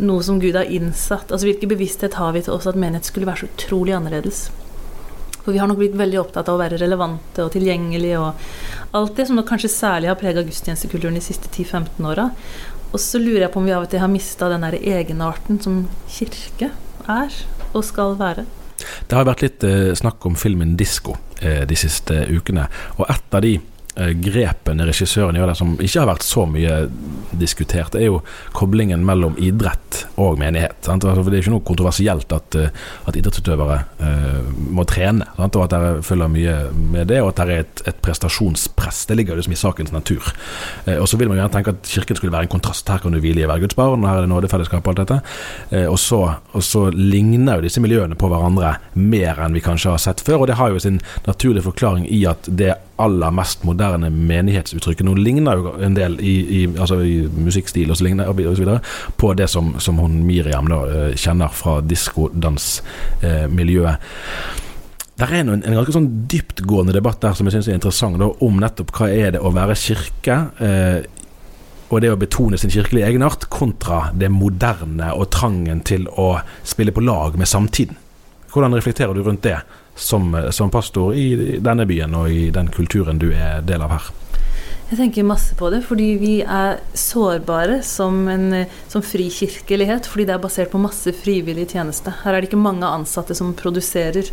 noe 0.00 0.24
som 0.24 0.40
Gud 0.40 0.56
har 0.56 0.70
innsatt? 0.72 1.28
Altså 1.28 1.50
Hvilken 1.50 1.74
bevissthet 1.74 2.16
har 2.16 2.32
vi 2.32 2.46
til 2.46 2.56
oss 2.56 2.70
at 2.70 2.78
menighet 2.80 3.10
skulle 3.10 3.28
være 3.28 3.44
så 3.44 3.52
utrolig 3.52 3.98
annerledes? 3.98 4.46
For 5.42 5.52
vi 5.52 5.60
har 5.60 5.68
nok 5.68 5.80
blitt 5.80 5.96
veldig 5.96 6.22
opptatt 6.22 6.48
av 6.48 6.56
å 6.56 6.62
være 6.62 6.80
relevante 6.80 7.44
og 7.44 7.52
tilgjengelige 7.52 8.18
og 8.20 8.96
alt 8.96 9.14
det 9.16 9.28
som 9.28 9.36
nok 9.36 9.48
kanskje 9.48 9.70
særlig 9.72 10.10
har 10.10 10.18
prega 10.20 10.44
gudstjenestekulturen 10.44 11.16
de 11.16 11.24
siste 11.24 11.52
10-15 11.52 12.08
åra. 12.08 12.30
Og 12.88 13.00
så 13.00 13.20
lurer 13.20 13.44
jeg 13.44 13.52
på 13.52 13.60
om 13.60 13.68
vi 13.68 13.76
av 13.76 13.84
og 13.84 13.92
til 13.92 14.00
har 14.00 14.12
mista 14.12 14.48
den 14.48 14.64
der 14.64 14.76
egenarten 14.80 15.60
som 15.60 15.82
kirke 16.08 16.72
er 17.08 17.42
og 17.74 17.84
skal 17.84 18.16
være. 18.20 18.46
Det 18.78 19.16
har 19.16 19.26
vært 19.28 19.42
litt 19.46 19.66
eh, 19.66 19.90
snakk 19.98 20.26
om 20.28 20.36
filmen 20.38 20.76
'Disko' 20.78 21.16
eh, 21.42 21.64
de 21.68 21.78
siste 21.78 22.24
ukene. 22.30 22.68
Og 22.98 23.06
et 23.10 23.34
av 23.34 23.42
de 23.44 23.54
eh, 23.56 23.77
grepene 23.98 24.86
regissøren 24.86 25.36
gjør 25.38 25.50
der 25.50 25.58
som 25.58 25.74
ikke 25.76 26.02
har 26.02 26.10
vært 26.12 26.26
så 26.26 26.44
mye 26.48 26.74
diskutert, 27.38 27.92
det 27.92 28.04
er 28.04 28.10
jo 28.10 28.20
koblingen 28.56 29.04
mellom 29.06 29.36
idrett 29.42 30.04
og 30.20 30.38
menighet. 30.40 30.76
Sant? 30.84 31.04
Altså, 31.04 31.24
det 31.26 31.38
er 31.38 31.44
ikke 31.44 31.54
noe 31.54 31.66
kontroversielt 31.66 32.32
at, 32.34 32.58
eh, 32.58 32.86
at 33.08 33.18
idrettsutøvere 33.18 33.78
uh, 34.00 34.48
må 34.74 34.84
trene, 34.88 35.26
sant? 35.36 35.58
og 35.58 35.66
at 35.66 35.74
dere 35.74 35.92
følger 36.06 36.32
mye 36.32 36.56
med 36.94 37.10
det, 37.12 37.20
og 37.22 37.32
at 37.32 37.40
det 37.40 37.46
er 37.46 37.64
et, 37.64 37.82
et 37.92 38.00
prestasjonspress. 38.04 39.04
Det 39.08 39.18
ligger 39.18 39.38
liksom 39.38 39.54
i 39.54 39.60
sakens 39.60 39.94
natur. 39.94 40.32
Uh, 40.86 40.96
og 40.98 41.06
så 41.10 41.20
vil 41.20 41.30
man 41.30 41.40
gjerne 41.40 41.54
tenke 41.58 41.74
at 41.76 41.92
Kirken 41.92 42.20
skulle 42.20 42.34
være 42.34 42.48
en 42.48 42.54
kontrast. 42.56 42.88
Her 42.88 43.02
kan 43.02 43.14
du 43.14 43.20
hvile 43.22 43.44
i 43.44 43.48
barn, 43.48 44.02
og 44.02 44.08
her 44.08 44.22
er 44.22 44.26
det 44.26 44.32
nådefellesskap 44.32 44.86
og 44.86 44.94
alt 44.94 45.04
dette. 45.04 45.20
Uh, 45.72 45.86
og, 45.86 45.98
så, 46.02 46.22
og 46.52 46.66
så 46.66 46.88
ligner 46.94 47.58
jo 47.58 47.68
disse 47.68 47.82
miljøene 47.84 48.18
på 48.18 48.30
hverandre 48.30 48.76
mer 48.98 49.44
enn 49.44 49.56
vi 49.56 49.64
kanskje 49.64 49.94
har 49.94 50.02
sett 50.02 50.24
før, 50.24 50.42
og 50.42 50.50
det 50.50 50.58
har 50.60 50.74
jo 50.74 50.82
sin 50.82 51.02
naturlige 51.28 51.68
forklaring 51.68 52.08
i 52.10 52.24
at 52.28 52.48
det 52.48 52.74
aller 52.98 53.30
mest 53.34 53.64
moderne 53.66 54.10
menighetsuttrykket 54.10 55.06
nå 55.06 55.14
ligner 55.18 55.56
jo 55.60 55.72
en 55.84 55.94
del 55.96 56.20
i, 56.20 56.40
i, 56.60 56.62
altså 56.74 57.00
i 57.06 57.28
musikkstil 57.30 57.90
og 57.90 57.96
så 57.98 58.04
ligner, 58.06 58.28
og 58.30 58.56
så 58.56 58.62
videre, 58.62 58.80
på 59.16 59.34
det 59.38 59.48
som, 59.50 59.64
som 59.82 59.98
hun 60.02 60.14
Miriam 60.26 60.66
da, 60.70 60.78
eh, 60.88 61.16
kjenner 61.18 61.48
fra 61.54 61.80
diskodansmiljøet. 61.84 63.96
Det 65.18 65.24
er 65.26 65.32
en, 65.40 65.48
en 65.56 65.74
ganske 65.74 65.96
sånn 65.96 66.12
dyptgående 66.30 66.94
debatt 66.94 67.20
der 67.24 67.34
som 67.34 67.46
jeg 67.48 67.54
syns 67.56 67.68
er 67.70 67.78
interessant, 67.78 68.20
da, 68.20 68.26
om 68.46 68.54
nettopp 68.62 68.90
hva 68.94 69.06
er 69.10 69.28
det 69.34 69.40
å 69.42 69.54
være 69.54 69.74
kirke. 69.78 70.36
Eh, 70.62 71.00
og 71.88 71.96
det 72.04 72.10
å 72.12 72.20
betone 72.20 72.58
sin 72.60 72.72
kirkelige 72.72 73.06
egenart 73.08 73.42
kontra 73.48 73.98
det 74.12 74.28
moderne 74.28 75.08
og 75.16 75.30
trangen 75.32 75.80
til 75.88 76.04
å 76.20 76.36
spille 76.60 76.92
på 76.92 77.00
lag 77.00 77.32
med 77.40 77.48
samtiden. 77.48 77.96
Hvordan 78.52 78.76
reflekterer 78.76 79.16
du 79.16 79.22
rundt 79.24 79.44
det 79.44 79.56
som, 79.98 80.30
som 80.54 80.70
pastor 80.70 81.14
i 81.14 81.58
denne 81.60 81.86
byen 81.88 82.14
og 82.14 82.30
i 82.32 82.48
den 82.54 82.70
kulturen 82.72 83.20
du 83.20 83.30
er 83.34 83.60
del 83.66 83.84
av 83.84 83.94
her? 83.96 84.10
Jeg 84.88 84.96
tenker 85.02 85.26
masse 85.28 85.52
på 85.52 85.68
det, 85.68 85.82
fordi 85.84 86.06
vi 86.16 86.30
er 86.40 86.78
sårbare 86.96 87.82
som, 87.84 88.22
en, 88.32 88.62
som 88.88 89.02
frikirkelighet. 89.04 90.06
Fordi 90.08 90.24
det 90.24 90.32
er 90.32 90.40
basert 90.40 90.70
på 90.72 90.80
masse 90.80 91.12
frivillig 91.12 91.66
tjeneste. 91.74 92.14
Her 92.22 92.32
er 92.32 92.40
det 92.40 92.48
ikke 92.48 92.62
mange 92.62 92.88
ansatte 92.88 93.36
som 93.36 93.52
produserer, 93.58 94.30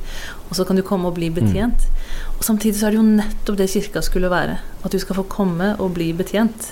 og 0.47 0.55
så 0.55 0.63
kan 0.63 0.79
du 0.79 0.85
komme 0.87 1.11
og 1.11 1.17
bli 1.17 1.27
betjent. 1.35 1.89
Og 2.37 2.47
Samtidig 2.47 2.79
så 2.79 2.87
er 2.87 2.95
det 2.95 3.01
jo 3.01 3.17
nettopp 3.17 3.59
det 3.59 3.67
kirka 3.73 4.05
skulle 4.05 4.31
være. 4.31 4.55
At 4.87 4.95
du 4.95 4.99
skal 5.03 5.19
få 5.19 5.27
komme 5.27 5.73
og 5.75 5.91
bli 5.97 6.13
betjent. 6.15 6.71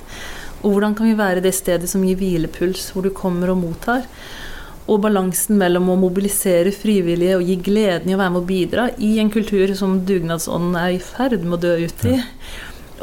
Og 0.63 0.77
hvordan 0.77 0.95
kan 0.95 1.10
vi 1.10 1.19
være 1.19 1.43
det 1.43 1.51
stedet 1.51 1.91
som 1.91 2.08
gir 2.08 2.15
hvilepuls, 2.15 2.93
hvor 2.95 3.03
du 3.03 3.12
kommer 3.12 3.51
og 3.51 3.60
mottar? 3.65 4.08
Og 4.83 4.99
balansen 5.05 5.59
mellom 5.61 5.91
å 5.93 5.99
mobilisere 5.99 6.73
frivillige 6.75 7.37
og 7.39 7.47
gi 7.47 7.55
gleden 7.63 8.11
i 8.11 8.15
å 8.17 8.19
være 8.19 8.33
med 8.35 8.41
å 8.41 8.49
bidra 8.49 8.89
i 8.99 9.13
en 9.23 9.31
kultur 9.31 9.71
som 9.79 10.01
dugnadsånden 10.07 10.75
er 10.79 10.97
i 10.97 11.03
ferd 11.03 11.45
med 11.45 11.59
å 11.59 11.63
dø 11.63 11.75
ut 11.85 12.07
i. 12.09 12.17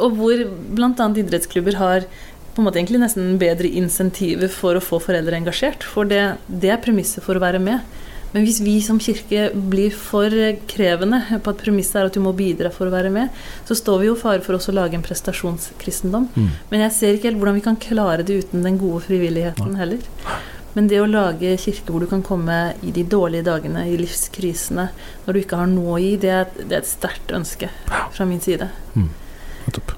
Og 0.01 0.19
hvor 0.19 0.45
bl.a. 0.77 1.09
idrettsklubber 1.23 1.81
har 1.81 2.05
på 2.51 2.61
en 2.61 2.67
måte 2.67 2.81
egentlig 2.81 3.01
nesten 3.01 3.39
bedre 3.41 3.71
insentiver 3.81 4.51
for 4.53 4.77
å 4.77 4.85
få 4.85 5.01
foreldre 5.03 5.39
engasjert. 5.39 5.87
For 5.87 6.09
det, 6.09 6.23
det 6.47 6.73
er 6.75 6.83
premisset 6.83 7.25
for 7.25 7.39
å 7.39 7.43
være 7.43 7.61
med. 7.63 7.85
Men 8.31 8.45
hvis 8.47 8.61
vi 8.63 8.77
som 8.85 9.01
kirke 9.03 9.49
blir 9.73 9.95
for 9.97 10.31
krevende 10.71 11.41
på 11.43 11.51
at 11.51 11.63
premisset 11.65 11.99
er 11.99 12.11
at 12.11 12.15
du 12.15 12.23
må 12.23 12.33
bidra 12.37 12.71
for 12.75 12.87
å 12.87 12.95
være 12.95 13.11
med, 13.15 13.33
så 13.67 13.75
står 13.79 14.03
vi 14.03 14.11
jo 14.11 14.15
i 14.15 14.21
fare 14.21 14.45
for 14.45 14.59
oss 14.59 14.71
å 14.71 14.77
lage 14.77 14.99
en 14.99 15.07
prestasjonskristendom. 15.07 16.29
Mm. 16.37 16.53
Men 16.71 16.85
jeg 16.87 16.97
ser 16.99 17.17
ikke 17.17 17.31
helt 17.31 17.41
hvordan 17.43 17.59
vi 17.59 17.67
kan 17.67 17.81
klare 17.81 18.27
det 18.27 18.39
uten 18.45 18.67
den 18.67 18.79
gode 18.83 19.03
frivilligheten 19.09 19.75
heller. 19.81 20.07
Men 20.77 20.91
det 20.91 21.01
å 21.03 21.09
lage 21.11 21.57
kirke 21.59 21.91
hvor 21.91 22.05
du 22.05 22.11
kan 22.11 22.23
komme 22.27 22.59
i 22.87 22.93
de 22.95 23.03
dårlige 23.03 23.49
dagene, 23.49 23.89
i 23.91 23.97
livskrisene, 23.99 24.91
når 25.25 25.35
du 25.35 25.41
ikke 25.43 25.59
har 25.63 25.71
noe 25.71 25.97
å 25.97 26.03
gi, 26.03 26.13
det 26.23 26.35
er, 26.35 26.53
det 26.61 26.71
er 26.71 26.83
et 26.85 26.91
sterkt 26.91 27.35
ønske 27.35 27.71
fra 27.89 28.29
min 28.29 28.43
side. 28.45 28.71
Nettopp. 29.67 29.97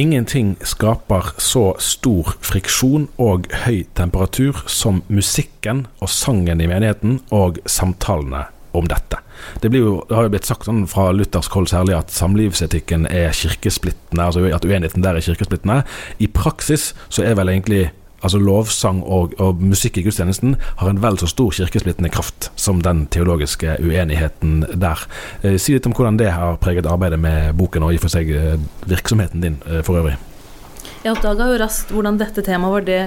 Ingenting 0.00 0.56
skaper 0.66 1.36
så 1.38 1.68
stor 1.78 2.32
friksjon 2.42 3.06
og 3.22 3.46
høy 3.62 3.84
temperatur 3.94 4.64
som 4.66 5.04
musikken 5.06 5.84
og 6.02 6.10
sangen 6.10 6.58
i 6.58 6.66
menigheten 6.66 7.20
og 7.30 7.60
samtalene 7.70 8.48
om 8.74 8.88
dette. 8.90 9.20
Det, 9.62 9.70
jo, 9.70 10.00
det 10.08 10.16
har 10.16 10.26
jo 10.26 10.32
blitt 10.32 10.48
sagt 10.48 10.66
sånn 10.66 10.82
fra 10.90 11.12
luthersk 11.14 11.54
hold 11.54 11.70
særlig 11.70 11.94
at 11.94 12.10
samlivsetikken 12.10 13.06
er 13.06 13.30
kirkesplittende, 13.38 14.24
altså 14.24 14.42
at 14.50 14.66
uenigheten 14.66 15.04
der 15.04 15.14
er 15.14 15.22
kirkesplittende. 15.22 15.84
I 16.18 16.26
praksis 16.26 16.90
så 17.06 17.22
er 17.22 17.38
vel 17.38 17.52
egentlig 17.52 17.84
altså 18.24 18.40
lovsang 18.40 19.02
og, 19.04 19.36
og 19.42 19.62
musikk 19.62 20.00
i 20.00 20.06
gudstjenesten 20.06 20.56
har 20.80 20.90
en 20.90 21.02
vel 21.04 21.18
så 21.20 21.28
stor 21.30 21.54
kirkesplittende 21.54 22.10
kraft 22.12 22.50
som 22.56 22.82
den 22.84 23.06
teologiske 23.12 23.78
uenigheten 23.84 24.62
der. 24.80 25.06
Eh, 25.42 25.58
si 25.60 25.76
litt 25.76 25.88
om 25.88 25.96
hvordan 25.96 26.20
det 26.20 26.32
har 26.34 26.60
preget 26.62 26.88
arbeidet 26.88 27.20
med 27.20 27.54
boken 27.58 27.86
og 27.86 27.94
i 27.94 28.00
og 28.00 28.06
for 28.06 28.16
seg 28.16 28.30
eh, 28.32 28.54
virksomheten 28.90 29.44
din 29.44 29.60
eh, 29.68 29.82
for 29.84 30.00
øvrig. 30.00 30.16
Jeg 31.04 31.12
oppdaga 31.12 31.50
jo 31.50 31.56
raskt 31.60 31.90
hvordan 31.92 32.16
dette 32.16 32.40
temaet 32.46 32.72
var 32.72 32.84
det 32.86 33.00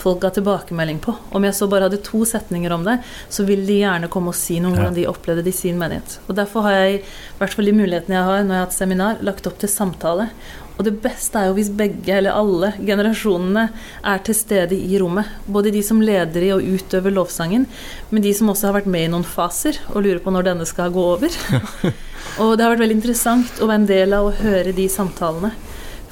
folk 0.00 0.18
ga 0.24 0.32
tilbakemelding 0.34 0.96
på. 1.04 1.12
Om 1.38 1.44
jeg 1.46 1.54
så 1.54 1.68
bare 1.70 1.86
hadde 1.86 2.00
to 2.02 2.24
setninger 2.26 2.72
om 2.74 2.82
det, 2.82 2.96
så 3.30 3.46
ville 3.46 3.62
de 3.68 3.76
gjerne 3.78 4.08
komme 4.10 4.32
og 4.32 4.38
si 4.38 4.56
noe 4.58 4.72
om 4.72 4.74
hvordan 4.74 4.96
de 4.96 5.06
opplevde 5.06 5.44
det 5.46 5.52
i 5.54 5.60
sin 5.60 5.78
menighet. 5.78 6.16
Og 6.26 6.34
Derfor 6.34 6.66
har 6.66 6.74
jeg, 6.80 7.04
i 7.04 7.38
hvert 7.38 7.54
fall 7.54 7.70
de 7.70 7.76
mulighetene 7.78 8.18
jeg 8.18 8.26
har 8.26 8.42
når 8.42 8.56
jeg 8.56 8.58
har 8.58 8.66
hatt 8.66 8.78
seminar, 8.80 9.22
lagt 9.22 9.46
opp 9.46 9.62
til 9.62 9.70
samtale. 9.70 10.26
Og 10.74 10.82
det 10.88 10.96
beste 11.04 11.38
er 11.38 11.48
jo 11.48 11.56
hvis 11.58 11.70
begge, 11.76 12.16
eller 12.16 12.34
alle, 12.34 12.72
generasjonene 12.82 13.68
er 14.10 14.22
til 14.26 14.34
stede 14.34 14.74
i 14.74 14.98
rommet. 14.98 15.30
Både 15.46 15.70
de 15.74 15.82
som 15.86 16.02
leder 16.02 16.48
i 16.48 16.50
og 16.54 16.64
utøver 16.66 17.14
lovsangen, 17.14 17.68
men 18.10 18.24
de 18.24 18.32
som 18.34 18.50
også 18.50 18.68
har 18.68 18.78
vært 18.80 18.90
med 18.90 19.06
i 19.06 19.12
noen 19.12 19.26
faser 19.26 19.78
og 19.92 20.02
lurer 20.02 20.22
på 20.24 20.34
når 20.34 20.48
denne 20.50 20.66
skal 20.66 20.90
gå 20.94 21.06
over. 21.14 21.38
og 22.42 22.56
det 22.56 22.66
har 22.66 22.74
vært 22.74 22.82
veldig 22.82 22.98
interessant 22.98 23.62
å 23.62 23.70
være 23.70 23.84
en 23.84 23.90
del 23.92 24.18
av 24.18 24.30
å 24.30 24.36
høre 24.40 24.74
de 24.74 24.88
samtalene. 24.90 25.54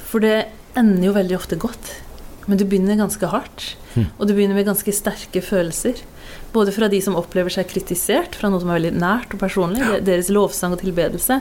For 0.07 0.23
det 0.23 0.37
ender 0.79 1.09
jo 1.09 1.17
veldig 1.17 1.37
ofte 1.37 1.59
godt. 1.59 1.91
Men 2.47 2.57
det 2.59 2.67
begynner 2.67 2.97
ganske 2.99 3.27
hardt. 3.31 3.75
Og 4.17 4.25
det 4.27 4.33
begynner 4.35 4.57
med 4.57 4.65
ganske 4.67 4.91
sterke 4.95 5.41
følelser. 5.45 5.99
Både 6.53 6.71
fra 6.73 6.87
de 6.89 6.99
som 7.01 7.15
opplever 7.15 7.49
seg 7.53 7.67
kritisert, 7.69 8.35
fra 8.35 8.49
noe 8.49 8.59
som 8.61 8.69
er 8.73 8.79
veldig 8.79 8.93
nært 8.99 9.33
og 9.35 9.39
personlig, 9.41 9.83
deres 10.05 10.29
lovsang 10.33 10.73
og 10.75 10.81
tilbedelse, 10.81 11.39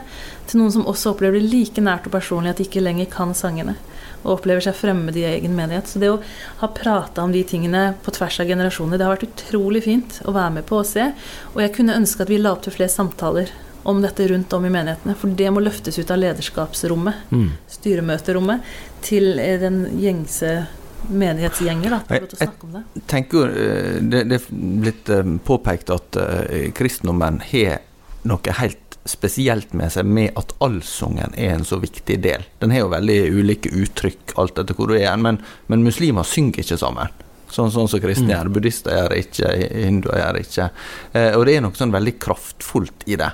til 0.48 0.60
noen 0.60 0.72
som 0.74 0.84
også 0.88 1.12
opplever 1.14 1.40
det 1.40 1.48
like 1.52 1.80
nært 1.84 2.06
og 2.06 2.12
personlig 2.12 2.52
at 2.52 2.60
de 2.60 2.66
ikke 2.68 2.82
lenger 2.84 3.08
kan 3.12 3.32
sangene. 3.34 3.74
Og 4.22 4.36
opplever 4.36 4.62
seg 4.62 4.76
fremmede 4.78 5.18
i 5.18 5.26
egen 5.26 5.56
menighet. 5.56 5.88
Så 5.90 5.98
det 5.98 6.10
å 6.12 6.20
ha 6.60 6.68
prata 6.68 7.24
om 7.24 7.32
de 7.34 7.42
tingene 7.42 7.94
på 8.04 8.12
tvers 8.14 8.38
av 8.44 8.46
generasjoner, 8.52 8.98
det 9.00 9.06
har 9.08 9.16
vært 9.16 9.26
utrolig 9.32 9.82
fint 9.88 10.20
å 10.28 10.34
være 10.36 10.58
med 10.60 10.66
på 10.68 10.78
å 10.78 10.86
se. 10.86 11.08
Og 11.54 11.62
jeg 11.64 11.74
kunne 11.74 11.96
ønske 11.98 12.22
at 12.22 12.30
vi 12.30 12.38
la 12.38 12.52
opp 12.54 12.62
til 12.62 12.76
flere 12.76 12.92
samtaler 12.92 13.50
om 13.88 13.98
dette 14.04 14.28
rundt 14.30 14.52
om 14.54 14.64
i 14.68 14.70
menighetene. 14.70 15.16
For 15.18 15.32
det 15.34 15.48
må 15.50 15.64
løftes 15.64 15.98
ut 15.98 16.10
av 16.14 16.20
lederskapsrommet, 16.22 17.24
Mm. 17.32 17.48
styremøterommet, 17.68 18.60
til 19.02 19.38
eh, 19.40 19.58
den 19.58 19.86
gjengse 19.98 20.66
menighetsgjenger. 21.08 21.96
Da, 21.96 22.00
til 22.08 22.28
å 22.28 22.40
snakke 22.40 22.68
om 22.68 22.76
det. 22.78 22.84
tenker 23.10 23.38
jo 23.38 23.46
eh, 23.48 23.98
det, 24.02 24.24
det 24.30 24.38
er 24.38 24.46
blitt 24.84 25.12
eh, 25.12 25.34
påpekt 25.46 25.92
at 25.94 26.20
eh, 26.20 26.70
kristendommen 26.76 27.40
har 27.52 27.82
noe 28.28 28.56
helt 28.60 28.98
spesielt 29.08 29.72
med 29.74 29.90
seg 29.90 30.06
med 30.06 30.30
at 30.38 30.54
allsangen 30.62 31.34
er 31.34 31.56
en 31.56 31.66
så 31.66 31.80
viktig 31.82 32.20
del. 32.22 32.44
Den 32.62 32.70
har 32.70 32.84
jo 32.84 32.92
veldig 32.92 33.18
ulike 33.34 33.72
uttrykk 33.74 34.36
alt 34.38 34.60
etter 34.62 34.78
hvor 34.78 34.92
du 34.92 34.98
er, 35.00 35.16
men, 35.18 35.40
men 35.66 35.82
muslimer 35.82 36.26
synger 36.28 36.62
ikke 36.62 36.78
sammen. 36.78 37.10
Sånn, 37.52 37.70
sånn 37.74 37.88
som 37.92 38.00
kristne 38.00 38.30
Mm. 38.30 38.34
gjør. 38.34 38.52
Buddhister 38.56 38.94
gjør 38.96 39.08
det 39.12 39.18
ikke, 39.26 39.48
hinduer 39.84 40.18
gjør 40.22 40.32
det 40.38 40.44
ikke. 40.46 40.68
Eh, 41.12 41.32
og 41.36 41.46
det 41.46 41.56
er 41.56 41.60
noe 41.66 41.76
sånn 41.76 41.92
veldig 41.92 42.14
kraftfullt 42.18 43.04
i 43.12 43.16
det. 43.20 43.32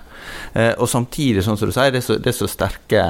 Eh, 0.55 0.73
og 0.79 0.89
samtidig, 0.91 1.45
sånn 1.47 1.59
som 1.61 1.69
du 1.71 1.73
sier, 1.77 1.93
det 1.95 2.03
er 2.03 2.07
så, 2.09 2.17
det 2.19 2.33
er 2.33 2.39
så 2.39 2.49
sterke 2.51 3.05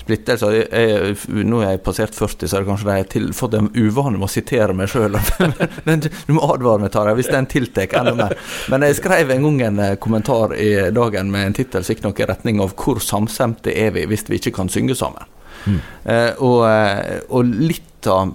splittelser. 0.00 0.52
Jeg, 0.56 0.68
jeg, 0.72 1.44
nå 1.48 1.62
er 1.62 1.74
jeg 1.74 1.82
passert 1.84 2.14
40, 2.16 2.48
så 2.48 2.56
er 2.58 2.64
det 2.64 2.68
kanskje 2.70 2.88
de 2.88 3.24
har 3.26 3.32
fått 3.36 3.54
en 3.58 3.70
uvane 3.76 4.18
med 4.18 4.26
å 4.28 4.30
sitere 4.32 4.74
meg 4.76 4.88
sjøl. 4.92 5.16
du 6.26 6.32
må 6.36 6.44
advare 6.52 6.80
meg, 6.84 6.92
Tarjei, 6.94 7.16
hvis 7.20 7.30
den 7.32 7.48
tiltar 7.50 7.88
enda 8.00 8.14
mer. 8.18 8.36
Men 8.72 8.86
jeg 8.88 8.98
skrev 9.00 9.30
en 9.34 9.46
gang 9.48 9.60
en 9.70 9.82
eh, 9.86 9.96
kommentar 10.02 10.54
i 10.56 10.90
dagen 10.96 11.30
med 11.32 11.46
en 11.46 11.56
tittel 11.56 11.84
som 11.84 11.94
gikk 11.94 12.04
nok 12.04 12.20
i 12.20 12.28
retning 12.30 12.60
av 12.60 12.74
'Hvor 12.74 13.00
samstemte 13.00 13.72
er 13.76 13.90
vi 13.96 14.06
hvis 14.10 14.28
vi 14.28 14.40
ikke 14.40 14.54
kan 14.60 14.68
synge 14.72 14.96
sammen'? 14.98 15.24
Mm. 15.66 15.80
Eh, 16.04 16.32
og, 16.40 16.64
eh, 16.68 17.20
og 17.28 17.44
litt 17.44 18.06
av 18.08 18.32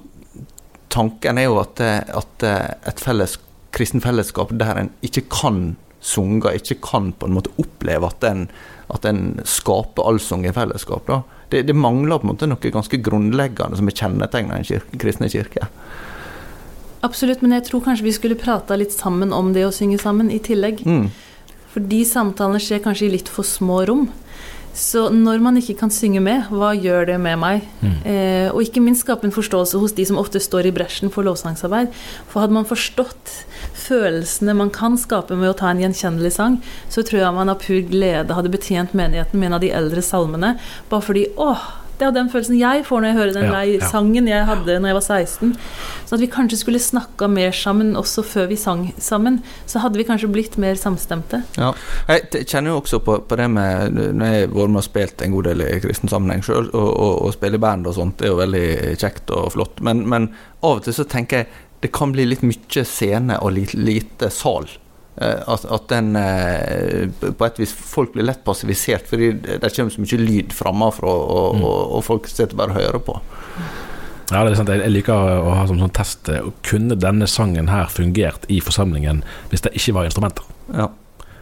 tanken 0.96 1.40
er 1.40 1.50
jo 1.50 1.60
at, 1.62 1.82
at 1.82 2.46
eh, 2.48 2.70
et 2.90 3.04
felles, 3.04 3.38
kristen 3.76 4.04
fellesskap 4.04 4.54
der 4.56 4.80
en 4.80 4.94
ikke 5.06 5.26
kan 5.34 5.76
sunge, 6.06 6.54
ikke 6.54 6.80
kan 6.86 7.12
på 7.18 7.28
en 7.28 7.36
måte 7.36 7.54
oppleve 7.62 8.08
at 8.08 8.26
en, 8.30 8.46
at 8.94 9.08
en 9.10 9.40
skaper 9.48 10.06
allsang 10.06 10.46
i 10.46 10.54
fellesskap. 10.56 11.10
Det, 11.50 11.66
det 11.68 11.76
mangler 11.78 12.22
på 12.22 12.28
en 12.28 12.34
måte 12.34 12.50
noe 12.50 12.74
ganske 12.78 13.00
grunnleggende 13.04 13.80
som 13.80 13.90
er 13.90 13.98
kjennetegnet 13.98 14.60
den 14.60 14.68
kirke, 14.70 15.00
kristne 15.02 15.32
kirke. 15.34 15.70
Absolutt, 17.06 17.44
men 17.46 17.54
jeg 17.58 17.68
tror 17.68 17.84
kanskje 17.86 18.08
vi 18.08 18.16
skulle 18.16 18.38
prata 18.40 18.78
litt 18.80 18.94
sammen 18.96 19.34
om 19.36 19.52
det 19.54 19.66
å 19.68 19.74
synge 19.74 20.00
sammen 20.02 20.32
i 20.34 20.40
tillegg. 20.42 20.82
Mm. 20.86 21.10
For 21.74 21.86
de 21.86 22.02
samtalene 22.08 22.62
skjer 22.64 22.82
kanskje 22.86 23.10
i 23.10 23.16
litt 23.18 23.30
for 23.30 23.46
små 23.46 23.84
rom. 23.90 24.08
Så 24.76 25.08
når 25.14 25.40
man 25.40 25.56
ikke 25.56 25.78
kan 25.80 25.92
synge 25.94 26.20
med, 26.20 26.50
hva 26.52 26.74
gjør 26.76 27.08
det 27.08 27.16
med 27.24 27.40
meg? 27.40 27.64
Eh, 28.04 28.50
og 28.52 28.60
ikke 28.66 28.84
minst 28.84 29.06
skape 29.06 29.24
en 29.28 29.34
forståelse 29.34 29.80
hos 29.80 29.96
de 29.96 30.04
som 30.06 30.20
ofte 30.20 30.42
står 30.44 30.68
i 30.68 30.74
bresjen 30.76 31.12
for 31.14 31.24
lovsangsarbeid. 31.24 31.96
For 32.28 32.44
hadde 32.44 32.58
man 32.58 32.68
forstått 32.68 33.32
følelsene 33.86 34.58
man 34.58 34.74
kan 34.76 35.00
skape 35.00 35.38
med 35.40 35.54
å 35.54 35.56
ta 35.58 35.72
en 35.72 35.80
gjenkjennelig 35.80 36.34
sang, 36.36 36.60
så 36.92 37.06
tror 37.08 37.24
jeg 37.24 37.38
man 37.38 37.54
av 37.54 37.64
pur 37.64 37.80
glede 37.88 38.36
hadde 38.36 38.52
betjent 38.52 38.94
menigheten 38.98 39.40
med 39.40 39.50
en 39.50 39.58
av 39.60 39.64
de 39.64 39.72
eldre 39.80 40.04
salmene. 40.04 40.56
Bare 40.92 41.08
fordi 41.08 41.30
åh, 41.40 41.64
det 42.00 42.08
er 42.08 42.14
den 42.16 42.30
følelsen 42.32 42.58
jeg 42.60 42.84
får 42.88 43.02
når 43.02 43.12
jeg 43.12 43.18
hører 43.20 43.34
den 43.36 43.48
Ja, 43.48 43.52
lei 43.54 43.66
ja. 43.76 43.90
sangen 43.92 44.28
jeg 44.30 44.48
hadde 44.50 44.78
når 44.80 44.92
jeg 44.92 44.98
var 44.98 45.06
16. 45.06 45.54
Så 46.06 46.18
at 46.18 46.22
vi 46.24 46.30
kanskje 46.32 46.60
skulle 46.60 46.82
snakka 46.82 47.30
mer 47.32 47.56
sammen 47.56 47.96
også 48.00 48.24
før 48.26 48.50
vi 48.52 48.58
sang 48.60 48.88
sammen. 49.02 49.42
Så 49.70 49.82
hadde 49.84 50.00
vi 50.00 50.08
kanskje 50.08 50.30
blitt 50.32 50.58
mer 50.62 50.78
samstemte. 50.80 51.42
Ja. 51.58 51.72
Jeg 52.10 52.46
kjenner 52.50 52.74
jo 52.74 52.82
også 52.82 53.00
på, 53.06 53.20
på 53.26 53.40
det 53.40 53.50
med 53.52 53.96
Når 53.96 54.26
jeg 54.26 54.48
har 54.48 54.54
vært 54.54 54.74
med 54.76 54.82
og 54.82 54.88
spilt 54.88 55.22
en 55.26 55.36
god 55.36 55.50
del 55.50 55.66
i 55.66 55.80
kristen 55.84 56.12
sammenheng 56.12 56.44
sjøl, 56.46 56.70
og, 56.74 56.90
og, 56.92 57.14
og 57.28 57.36
spille 57.36 57.60
i 57.60 57.64
band 57.64 57.88
og 57.90 57.98
sånt, 57.98 58.18
det 58.20 58.30
er 58.30 58.34
jo 58.34 58.42
veldig 58.42 58.66
kjekt 59.02 59.32
og 59.36 59.54
flott. 59.56 59.82
Men, 59.86 60.04
men 60.10 60.32
av 60.62 60.80
og 60.80 60.86
til 60.86 60.98
så 60.98 61.08
tenker 61.10 61.44
jeg 61.44 61.52
det 61.84 61.92
kan 61.94 62.14
bli 62.16 62.26
litt 62.26 62.42
mye 62.42 62.84
scene 62.88 63.38
og 63.44 63.54
lite, 63.54 63.78
lite 63.78 64.32
sal. 64.34 64.66
Eh, 65.18 65.40
At, 65.48 65.64
at 65.72 65.86
den 65.88 66.10
eh, 66.20 67.06
På 67.40 67.46
et 67.48 67.60
vis 67.62 67.72
Folk 67.72 68.12
blir 68.12 68.26
lett 68.28 68.42
passivisert 68.44 69.06
fordi 69.08 69.30
det 69.38 69.70
kommer 69.72 69.94
så 69.94 70.02
mye 70.04 70.18
lyd 70.20 70.52
framafra, 70.54 71.08
og, 71.08 71.56
Mm. 71.56 71.64
og, 71.64 71.94
og 71.96 72.04
folk 72.04 72.28
sitter 72.28 72.56
bare 72.60 72.74
og 72.76 72.82
hører 72.82 73.00
på. 73.00 73.16
Ja, 74.34 74.42
det 74.44 74.52
er 74.52 74.56
sant. 74.58 74.70
Jeg 74.74 74.90
liker 74.92 75.14
å 75.14 75.54
ha 75.56 75.64
som 75.70 75.78
sånn 75.80 75.94
test 75.96 76.28
eh, 76.34 76.42
Kunne 76.66 76.98
denne 77.00 77.28
sangen 77.30 77.70
her 77.72 77.88
fungert 77.94 78.48
i 78.52 78.58
forsamlingen 78.60 79.24
hvis 79.52 79.62
det 79.64 79.72
ikke 79.78 79.94
var 80.00 80.10
instrumenter? 80.10 80.44
Ja. 80.74 80.90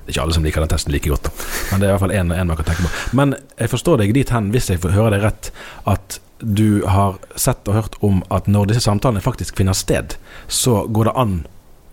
Det 0.04 0.12
er 0.12 0.18
ikke 0.18 0.24
alle 0.26 0.36
som 0.36 0.44
liker 0.44 0.62
den 0.66 0.70
testen 0.74 0.92
like 0.92 1.08
godt, 1.10 1.30
men 1.72 1.80
det 1.80 1.88
er 1.88 1.94
i 1.94 1.94
hvert 1.96 2.02
fall 2.04 2.12
en, 2.12 2.32
en 2.36 2.48
man 2.50 2.58
kan 2.60 2.66
tenke 2.68 2.84
på. 2.84 2.90
Men 3.16 3.38
jeg 3.56 3.72
forstår 3.72 4.02
deg 4.02 4.12
dit 4.14 4.34
hen, 4.36 4.50
hvis 4.52 4.68
jeg 4.74 4.82
får 4.84 4.92
høre 4.98 5.14
deg 5.16 5.24
rett, 5.24 5.48
at 5.88 6.18
du 6.44 6.84
har 6.92 7.16
sett 7.40 7.64
og 7.72 7.78
hørt 7.78 7.96
om 8.04 8.18
at 8.28 8.50
når 8.52 8.68
disse 8.74 8.84
samtalene 8.84 9.24
faktisk 9.24 9.56
finner 9.62 9.78
sted, 9.80 10.18
så 10.52 10.82
går 10.92 11.08
det 11.08 11.14
an 11.24 11.38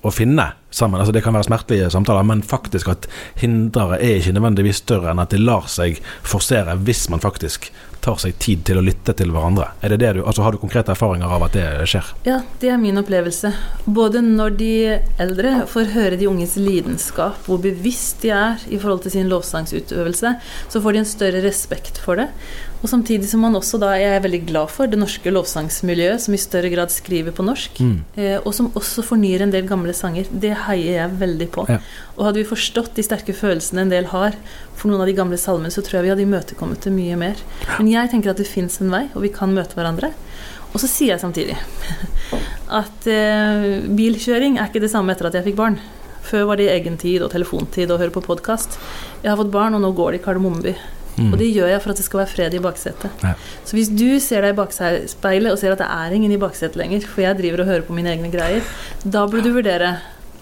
å 0.02 0.10
finne 0.10 0.48
sammen. 0.70 1.00
Altså 1.00 1.12
Det 1.12 1.22
kan 1.24 1.34
være 1.34 1.48
smertelige 1.50 1.90
samtaler, 1.90 2.22
men 2.26 2.42
faktisk 2.42 2.88
at 2.88 3.06
hinderet 3.42 4.00
er 4.00 4.18
ikke 4.20 4.32
nødvendigvis 4.36 4.82
større 4.84 5.10
enn 5.12 5.22
at 5.22 5.30
det 5.34 5.40
lar 5.42 5.66
seg 5.70 6.00
forsere 6.22 6.76
hvis 6.80 7.08
man 7.10 7.20
faktisk 7.22 7.70
tar 8.00 8.16
seg 8.16 8.38
tid 8.40 8.62
til 8.64 8.78
å 8.80 8.82
lytte 8.84 9.12
til 9.12 9.28
hverandre. 9.28 9.66
Er 9.84 9.92
det 9.92 9.98
det 10.00 10.14
du, 10.16 10.22
altså 10.24 10.40
Har 10.46 10.52
du 10.52 10.58
konkrete 10.62 10.94
erfaringer 10.94 11.28
av 11.36 11.42
at 11.44 11.52
det 11.52 11.66
skjer? 11.90 12.06
Ja, 12.24 12.38
det 12.62 12.70
er 12.72 12.78
min 12.80 12.96
opplevelse. 12.96 13.50
Både 13.84 14.22
når 14.24 14.54
de 14.56 14.70
eldre 15.20 15.66
får 15.68 15.90
høre 15.92 16.16
de 16.16 16.30
unges 16.30 16.56
lidenskap, 16.56 17.36
hvor 17.44 17.60
bevisst 17.60 18.22
de 18.24 18.30
er 18.32 18.56
i 18.72 18.78
forhold 18.80 19.02
til 19.04 19.12
sin 19.18 19.28
lovsangsutøvelse, 19.28 20.32
så 20.72 20.80
får 20.80 20.96
de 20.96 21.02
en 21.02 21.10
større 21.12 21.44
respekt 21.44 22.00
for 22.00 22.16
det. 22.16 22.30
Og 22.80 22.88
samtidig 22.88 23.28
som 23.28 23.42
man 23.44 23.58
også 23.58 23.76
da 23.82 23.90
er 24.00 24.22
veldig 24.24 24.46
glad 24.48 24.70
for 24.72 24.88
det 24.88 24.96
norske 24.96 25.28
lovsangsmiljøet, 25.36 26.22
som 26.24 26.32
i 26.32 26.40
større 26.40 26.70
grad 26.72 26.88
skriver 26.94 27.36
på 27.36 27.44
norsk, 27.44 27.76
Mm. 27.84 27.98
eh, 28.16 28.38
og 28.40 28.54
som 28.56 28.70
også 28.72 29.04
fornyer 29.04 29.42
en 29.42 29.50
del 29.52 29.68
gamle 29.68 29.92
sanger. 29.92 30.24
Det 30.32 30.54
heier 30.68 30.96
jeg 30.98 31.18
veldig 31.20 31.48
på. 31.54 31.66
Ja. 31.70 31.78
Og 32.16 32.26
hadde 32.28 32.42
vi 32.42 32.48
forstått 32.48 32.96
de 32.98 33.04
sterke 33.06 33.34
følelsene 33.36 33.84
en 33.84 33.92
del 33.92 34.10
har 34.12 34.36
for 34.76 34.90
noen 34.90 35.04
av 35.04 35.10
de 35.10 35.16
gamle 35.16 35.38
salmene, 35.40 35.72
så 35.72 35.84
tror 35.84 36.00
jeg 36.00 36.08
vi 36.08 36.12
hadde 36.14 36.26
imøtekommet 36.26 36.86
det 36.86 36.92
mye 36.94 37.18
mer. 37.20 37.40
Men 37.78 37.90
jeg 37.90 38.12
tenker 38.12 38.32
at 38.32 38.40
det 38.40 38.48
fins 38.48 38.80
en 38.80 38.92
vei, 38.92 39.06
og 39.14 39.24
vi 39.26 39.32
kan 39.34 39.52
møte 39.54 39.76
hverandre. 39.78 40.12
Og 40.70 40.78
så 40.82 40.88
sier 40.88 41.16
jeg 41.16 41.22
samtidig 41.22 41.56
at 42.80 43.08
eh, 43.10 43.80
bilkjøring 43.98 44.60
er 44.60 44.70
ikke 44.70 44.84
det 44.84 44.92
samme 44.92 45.16
etter 45.16 45.28
at 45.28 45.36
jeg 45.38 45.50
fikk 45.50 45.58
barn. 45.58 45.80
Før 46.30 46.46
var 46.52 46.60
det 46.60 46.68
egentid 46.70 47.24
og 47.24 47.32
telefontid 47.32 47.90
og 47.90 47.98
høre 48.02 48.14
på 48.14 48.22
podkast. 48.22 48.78
Jeg 49.24 49.32
har 49.32 49.38
fått 49.40 49.52
barn, 49.52 49.74
og 49.74 49.82
nå 49.82 49.90
går 49.96 50.14
det 50.14 50.20
i 50.20 50.24
Kardemommeby. 50.24 50.74
Mm. 51.20 51.32
Og 51.32 51.40
det 51.40 51.50
gjør 51.50 51.68
jeg 51.72 51.82
for 51.82 51.92
at 51.92 52.00
det 52.00 52.06
skal 52.06 52.22
være 52.22 52.32
fred 52.32 52.54
i 52.56 52.62
baksetet. 52.62 53.24
Ja. 53.24 53.34
Så 53.66 53.76
hvis 53.76 53.90
du 53.92 54.06
ser 54.22 54.44
deg 54.44 54.54
i 54.54 54.60
bakspeilet 54.60 55.52
og 55.52 55.58
ser 55.60 55.74
at 55.74 55.82
det 55.82 55.90
er 55.90 56.16
ingen 56.16 56.32
i 56.32 56.40
baksetet 56.40 56.78
lenger, 56.80 57.04
for 57.04 57.24
jeg 57.24 57.38
driver 57.40 57.64
og 57.64 57.70
hører 57.72 57.84
på 57.88 57.96
mine 57.96 58.14
egne 58.14 58.30
greier, 58.32 58.64
da 59.04 59.26
burde 59.28 59.48
du 59.48 59.56
vurdere 59.58 59.96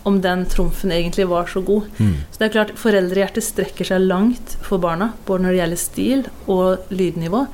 om 0.06 0.20
den 0.22 0.44
trumfen 0.50 0.92
egentlig 0.94 1.26
var 1.30 1.48
så 1.50 1.62
god. 1.64 1.88
Mm. 1.98 2.14
Så 2.30 2.40
det 2.40 2.48
er 2.48 2.54
klart, 2.54 2.74
Foreldrehjertet 2.78 3.46
strekker 3.46 3.88
seg 3.88 4.04
langt 4.06 4.56
for 4.64 4.82
barna, 4.82 5.12
både 5.26 5.44
når 5.44 5.54
det 5.54 5.60
gjelder 5.62 5.82
stil 5.82 6.24
og 6.46 6.92
lydnivå. 6.94 7.44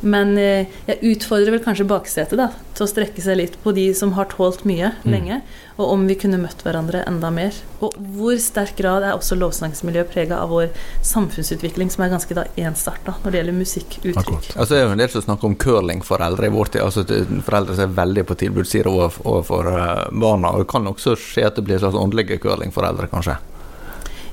Men 0.00 0.38
eh, 0.38 0.66
jeg 0.86 0.98
utfordrer 1.14 1.50
vel 1.54 1.62
kanskje 1.64 1.86
baksetet 1.88 2.36
da, 2.38 2.50
til 2.74 2.84
å 2.84 2.88
strekke 2.90 3.22
seg 3.22 3.38
litt 3.38 3.54
på 3.62 3.72
de 3.72 3.86
som 3.94 4.12
har 4.18 4.26
tålt 4.32 4.64
mye 4.64 4.92
Mm. 5.04 5.12
lenge, 5.12 5.42
og 5.78 5.90
om 5.92 6.06
vi 6.06 6.14
kunne 6.14 6.38
møtt 6.38 6.62
hverandre 6.64 7.04
enda 7.06 7.30
mer. 7.30 7.52
Og 7.80 7.94
hvor 8.16 8.36
sterk 8.40 8.76
grad 8.76 9.02
er 9.02 9.12
også 9.16 9.36
lovsangsmiljøet 9.36 10.10
prega 10.12 10.38
av 10.40 10.50
vår 10.50 10.68
samfunnsutvikling, 11.02 11.90
som 11.90 12.04
er 12.04 12.12
ganske 12.12 12.34
da 12.36 12.44
ensarta 12.56 13.14
når 13.22 13.30
det 13.30 13.40
gjelder 13.40 13.58
musikkuttrykk. 13.58 14.50
Altså, 14.56 14.70
det 14.74 14.80
er 14.80 14.86
jo 14.86 14.92
en 14.94 15.02
del 15.02 15.12
som 15.14 15.22
snakker 15.26 15.50
om 15.50 15.56
curling 15.56 16.02
for 16.04 16.24
eldre 16.24 16.46
i 16.46 16.54
vår 16.54 16.72
tid. 16.74 16.82
Altså, 16.82 17.04
foreldre 17.46 17.74
som 17.78 17.88
er 17.88 17.96
veldig 17.98 18.26
på 18.28 18.38
tilbudssida 18.44 18.92
overfor, 18.92 19.68
eh, 19.72 20.04
barna. 20.12 20.52
Og 20.54 20.64
det 20.64 20.68
kan 20.72 20.86
også 20.86 21.16
skje 21.16 21.46
at 21.46 21.56
det 21.56 21.64
blir 21.64 21.74
en 21.78 21.84
slags 21.86 22.00
åndelige 22.00 22.40
curling 22.40 22.72
for 22.72 22.86
eldre, 22.86 23.08
kanskje. 23.12 23.36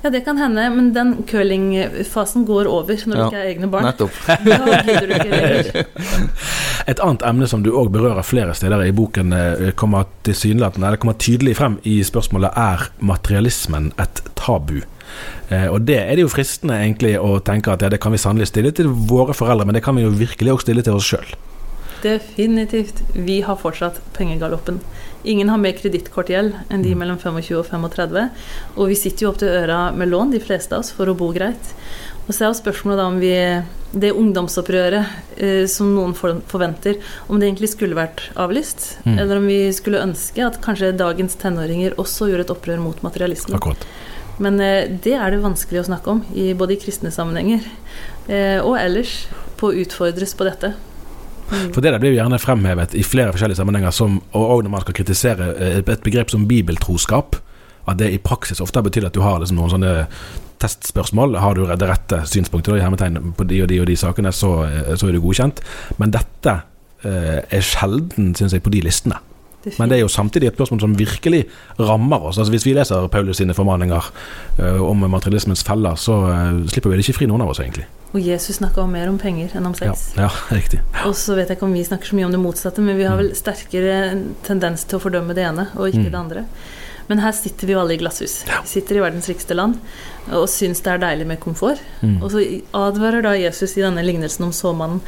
Ja, 0.01 0.09
det 0.09 0.23
kan 0.25 0.37
hende, 0.41 0.63
men 0.73 0.93
den 0.93 1.11
curlingfasen 1.29 2.45
går 2.45 2.65
over 2.69 3.03
når 3.05 3.17
ja. 3.17 3.23
du 3.23 3.27
ikke 3.29 3.41
er 3.41 3.49
egne 3.51 3.67
barn. 3.69 3.85
Nettopp. 3.85 4.15
Et 6.91 6.99
annet 6.99 7.25
emne 7.27 7.49
som 7.49 7.61
du 7.61 7.69
òg 7.69 7.91
berører 7.93 8.25
flere 8.25 8.55
steder 8.57 8.81
i 8.87 8.95
boken, 8.97 9.33
eh, 9.37 9.69
kommer 9.77 10.09
tilsynelatende 10.25 10.89
eller 10.89 11.01
kommer 11.01 11.19
tydelig 11.21 11.53
frem 11.61 11.77
i 11.85 11.99
spørsmålet 12.05 12.57
er 12.57 12.87
materialismen 12.97 13.91
et 14.01 14.23
tabu. 14.39 14.81
Eh, 15.51 15.67
og 15.67 15.85
det 15.85 15.99
er 15.99 16.15
det 16.17 16.25
jo 16.25 16.33
fristende 16.33 16.79
egentlig 16.81 17.13
å 17.19 17.37
tenke 17.45 17.73
at 17.73 17.85
ja, 17.85 17.91
det 17.93 18.01
kan 18.01 18.15
vi 18.15 18.21
sannelig 18.21 18.49
stille 18.49 18.73
til 18.73 18.89
våre 18.89 19.35
foreldre, 19.37 19.67
men 19.69 19.77
det 19.77 19.83
kan 19.85 19.97
vi 19.97 20.07
jo 20.07 20.13
virkelig 20.15 20.55
òg 20.55 20.65
stille 20.65 20.85
til 20.87 20.97
oss 20.97 21.09
sjøl. 21.13 21.33
Definitivt. 22.01 23.03
Vi 23.13 23.41
har 23.45 23.59
fortsatt 23.61 24.01
pengegaloppen. 24.17 24.81
Ingen 25.23 25.51
har 25.51 25.59
mer 25.61 25.75
kredittkortgjeld 25.77 26.55
enn 26.73 26.85
de 26.85 26.93
mellom 26.97 27.19
25 27.21 27.59
og 27.59 27.67
35. 27.67 28.29
Og 28.77 28.89
vi 28.89 28.97
sitter 28.97 29.25
jo 29.25 29.33
opp 29.33 29.41
til 29.41 29.53
øra 29.53 29.83
med 29.95 30.09
lån, 30.11 30.33
de 30.33 30.41
fleste 30.43 30.75
av 30.75 30.85
oss, 30.85 30.93
for 30.95 31.11
å 31.11 31.17
bo 31.17 31.29
greit. 31.35 31.73
Og 32.27 32.33
så 32.33 32.45
er 32.45 32.51
jo 32.51 32.59
spørsmålet 32.61 32.99
da 33.01 33.05
om 33.09 33.21
vi 33.21 33.35
Det 33.91 34.13
ungdomsopprøret 34.15 35.35
eh, 35.35 35.65
som 35.67 35.89
noen 35.91 36.13
forventer, 36.15 37.01
om 37.27 37.41
det 37.41 37.49
egentlig 37.49 37.73
skulle 37.73 37.97
vært 37.97 38.21
avlyst? 38.39 38.85
Mm. 39.03 39.17
Eller 39.17 39.41
om 39.41 39.49
vi 39.49 39.57
skulle 39.75 39.99
ønske 39.99 40.45
at 40.45 40.61
kanskje 40.63 40.93
dagens 40.95 41.35
tenåringer 41.41 41.97
også 41.99 42.29
gjorde 42.29 42.45
et 42.45 42.53
opprør 42.55 42.79
mot 42.79 43.01
materialisme? 43.03 43.59
Akkurat. 43.59 43.83
Men 44.39 44.61
eh, 44.63 44.87
det 45.03 45.17
er 45.17 45.35
det 45.35 45.41
vanskelig 45.43 45.83
å 45.83 45.89
snakke 45.89 46.13
om, 46.13 46.23
i 46.31 46.53
både 46.55 46.77
i 46.77 46.79
kristne 46.79 47.11
sammenhenger 47.11 47.67
eh, 48.31 48.63
og 48.63 48.79
ellers, 48.79 49.25
på 49.59 49.69
å 49.69 49.83
utfordres 49.83 50.37
på 50.39 50.47
dette. 50.47 50.71
Mm. 51.51 51.71
For 51.75 51.83
det 51.83 51.93
der 51.93 52.01
blir 52.01 52.13
jo 52.13 52.19
gjerne 52.19 52.39
fremhevet 52.41 52.95
i 52.97 53.03
flere 53.05 53.33
forskjellige 53.35 53.59
sammenhenger, 53.59 53.93
som, 53.95 54.21
og 54.37 54.63
når 54.63 54.73
man 54.73 54.85
skal 54.85 54.97
kritisere 54.97 55.49
eh, 55.57 55.79
et 55.81 56.05
begrep 56.05 56.33
som 56.33 56.47
bibeltroskap. 56.49 57.37
At 57.89 57.97
det 57.97 58.11
i 58.13 58.21
praksis 58.21 58.61
ofte 58.61 58.83
betyr 58.85 59.07
at 59.07 59.15
du 59.15 59.23
har 59.25 59.39
liksom 59.41 59.57
noen 59.57 59.73
sånne 59.73 59.93
testspørsmål. 60.61 61.39
Har 61.41 61.57
du 61.57 61.65
det 61.65 61.89
rette 61.89 62.21
synspunktet 62.29 62.77
i 62.77 62.83
hermetegn 62.83 63.33
på 63.37 63.47
de 63.49 63.63
og 63.63 63.71
de 63.71 63.79
og 63.81 63.89
de 63.89 63.97
sakene, 63.97 64.33
så, 64.35 64.53
eh, 64.67 64.93
så 64.95 65.09
er 65.09 65.17
du 65.17 65.23
godkjent. 65.23 65.63
Men 65.97 66.13
dette 66.13 66.61
eh, 67.03 67.41
er 67.41 67.65
sjelden, 67.65 68.35
syns 68.37 68.55
jeg, 68.55 68.63
på 68.63 68.73
de 68.73 68.85
listene. 68.85 69.19
Men 69.77 69.89
det 69.89 69.97
er 69.97 70.01
jo 70.01 70.09
samtidig 70.09 70.49
et 70.49 70.57
spørsmål 70.57 70.79
som 70.81 70.93
virkelig 70.97 71.43
rammer 71.79 72.23
oss. 72.29 72.37
Altså 72.37 72.51
Hvis 72.51 72.65
vi 72.65 72.73
leser 72.73 73.07
Paulus 73.07 73.37
sine 73.37 73.53
formaninger 73.53 74.11
uh, 74.59 74.81
om 74.81 75.05
materialismens 75.05 75.63
feller, 75.63 75.95
så 75.95 76.17
uh, 76.25 76.67
slipper 76.67 76.89
vi 76.89 76.97
det 76.97 77.05
ikke 77.05 77.19
fri, 77.19 77.27
noen 77.29 77.43
av 77.45 77.53
oss, 77.53 77.61
egentlig. 77.61 77.85
Og 78.13 78.19
Jesus 78.21 78.57
snakka 78.59 78.83
mer 78.91 79.07
om 79.07 79.17
penger 79.17 79.53
enn 79.55 79.65
om 79.69 79.73
sex. 79.77 80.09
ja 80.17 80.27
riktig. 80.51 80.81
Og 81.05 81.13
så 81.15 81.35
vet 81.37 81.47
jeg 81.47 81.57
ikke 81.57 81.67
om 81.69 81.73
vi 81.73 81.83
snakker 81.87 82.05
så 82.11 82.15
mye 82.17 82.25
om 82.27 82.31
det 82.35 82.41
motsatte, 82.43 82.81
men 82.83 82.97
vi 82.99 83.05
har 83.07 83.15
vel 83.17 83.31
sterkere 83.35 83.99
tendens 84.43 84.83
til 84.83 84.99
å 84.99 85.03
fordømme 85.05 85.33
det 85.37 85.45
ene 85.47 85.69
og 85.77 85.87
ikke 85.87 86.03
Mm. 86.07 86.11
det 86.11 86.19
andre. 86.19 86.45
Men 87.07 87.19
her 87.19 87.31
sitter 87.31 87.67
vi 87.67 87.73
jo 87.73 87.79
alle 87.79 87.93
i 87.93 87.97
glasshus. 87.97 88.43
Vi 88.45 88.67
sitter 88.67 88.95
i 88.97 89.01
verdens 89.03 89.27
rikeste 89.27 89.55
land 89.55 89.79
og 90.31 90.47
syns 90.47 90.81
det 90.83 90.91
er 90.93 90.97
deilig 90.99 91.27
med 91.27 91.39
komfort. 91.39 91.79
Mm. 92.01 92.21
Og 92.23 92.31
så 92.31 92.43
advarer 92.73 93.21
da 93.23 93.33
Jesus 93.35 93.75
i 93.77 93.81
denne 93.81 94.03
lignelsen 94.03 94.43
om 94.45 94.51
såmannen 94.51 95.01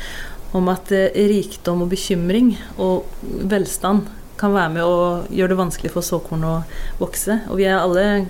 om 0.54 0.68
at 0.70 0.92
eh, 0.92 1.10
rikdom 1.16 1.82
og 1.82 1.90
bekymring 1.90 2.58
og 2.78 3.06
velstand 3.24 4.08
kan 4.38 4.54
være 4.54 4.74
med 4.74 4.84
å 4.84 5.24
gjøre 5.32 5.50
det 5.54 5.58
vanskelig 5.58 5.92
for 5.92 6.02
såkorn 6.02 6.44
å 6.44 6.64
vokse. 7.00 7.42
Og 7.50 7.58
vi 7.58 7.64
er 7.66 7.80
alle 7.80 8.26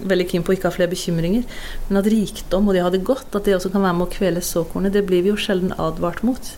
veldig 0.00 0.26
keen 0.30 0.44
på 0.44 0.52
å 0.52 0.56
ikke 0.56 0.70
ha 0.70 0.74
flere 0.74 0.92
bekymringer. 0.92 1.44
Men 1.88 2.00
at 2.00 2.10
rikdom 2.10 2.68
og 2.68 2.76
det 2.76 2.82
å 2.82 2.88
ha 2.88 2.92
det 2.94 3.04
godt, 3.06 3.30
at 3.34 3.46
det 3.46 3.56
også 3.56 3.72
kan 3.74 3.84
være 3.84 3.98
med 3.98 4.08
å 4.08 4.14
kvele 4.14 4.44
såkornet, 4.44 4.94
det 4.94 5.04
blir 5.08 5.24
vi 5.24 5.32
jo 5.32 5.40
sjelden 5.40 5.74
advart 5.80 6.24
mot. 6.26 6.52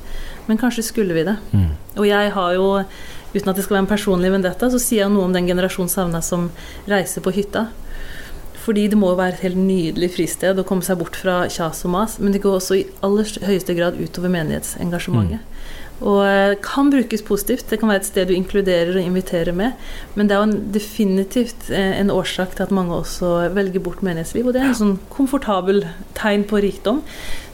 Men 0.46 0.60
kanskje 0.60 0.86
skulle 0.86 1.16
vi 1.16 1.26
det. 1.28 1.36
Mm. 1.52 1.72
Og 1.96 2.06
jeg 2.08 2.34
har 2.36 2.52
jo, 2.56 2.68
uten 3.34 3.50
at 3.50 3.58
det 3.58 3.66
skal 3.66 3.78
være 3.78 3.86
en 3.86 3.94
personlig 3.94 4.32
vendetta, 4.34 4.70
så 4.72 4.80
sier 4.82 5.04
jeg 5.04 5.14
noe 5.14 5.28
om 5.28 5.34
den 5.36 5.48
generasjonen 5.50 5.92
savna 5.92 6.22
som 6.24 6.50
reiser 6.90 7.24
på 7.24 7.34
hytta. 7.36 7.68
Fordi 8.66 8.88
det 8.90 8.98
må 8.98 9.12
jo 9.12 9.18
være 9.20 9.36
et 9.36 9.44
helt 9.46 9.60
nydelig 9.62 10.10
fristed 10.16 10.58
å 10.58 10.66
komme 10.66 10.82
seg 10.82 10.98
bort 10.98 11.14
fra 11.18 11.44
kjas 11.52 11.84
og 11.86 11.92
mas, 11.94 12.16
men 12.18 12.34
det 12.34 12.42
går 12.42 12.58
også 12.58 12.78
i 12.80 12.86
aller 13.06 13.28
høyeste 13.46 13.76
grad 13.78 14.00
utover 14.00 14.32
menighetsengasjementet. 14.34 15.44
Og 16.04 16.20
eh, 16.26 16.56
kan 16.64 16.90
brukes 16.92 17.24
positivt. 17.24 17.70
Det 17.70 17.78
kan 17.80 17.88
være 17.88 18.02
et 18.02 18.08
sted 18.10 18.28
du 18.28 18.34
inkluderer 18.36 18.92
og 18.98 19.02
inviterer 19.02 19.56
med. 19.56 19.72
Men 20.14 20.28
det 20.28 20.36
er 20.36 20.42
jo 20.42 20.50
en, 20.50 20.60
definitivt 20.74 21.70
eh, 21.70 21.96
en 22.00 22.12
årsak 22.12 22.56
til 22.56 22.66
at 22.66 22.74
mange 22.74 22.94
også 22.98 23.48
velger 23.56 23.80
bort 23.84 24.04
menighetsliv. 24.04 24.46
Og 24.46 24.56
det 24.56 24.62
er 24.62 24.70
en 24.70 24.78
sånn 24.82 24.94
komfortabel 25.12 25.86
tegn 26.18 26.44
på 26.48 26.60
rikdom 26.64 27.02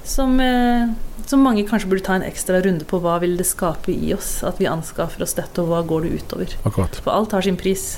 som, 0.04 0.40
eh, 0.40 0.90
som 1.26 1.44
mange 1.46 1.64
kanskje 1.68 1.90
burde 1.90 2.04
ta 2.06 2.16
en 2.18 2.26
ekstra 2.26 2.62
runde 2.64 2.84
på. 2.88 2.98
Hva 3.02 3.20
vil 3.22 3.36
det 3.38 3.46
skape 3.46 3.94
i 3.94 4.12
oss 4.16 4.40
at 4.46 4.58
vi 4.58 4.70
anskaffer 4.70 5.22
oss 5.22 5.36
dette, 5.38 5.62
og 5.62 5.70
hva 5.70 5.84
går 5.86 6.08
det 6.08 6.22
utover? 6.22 6.56
Akkurat. 6.66 6.98
For 7.04 7.14
alt 7.14 7.36
har 7.36 7.46
sin 7.46 7.60
pris. 7.60 7.96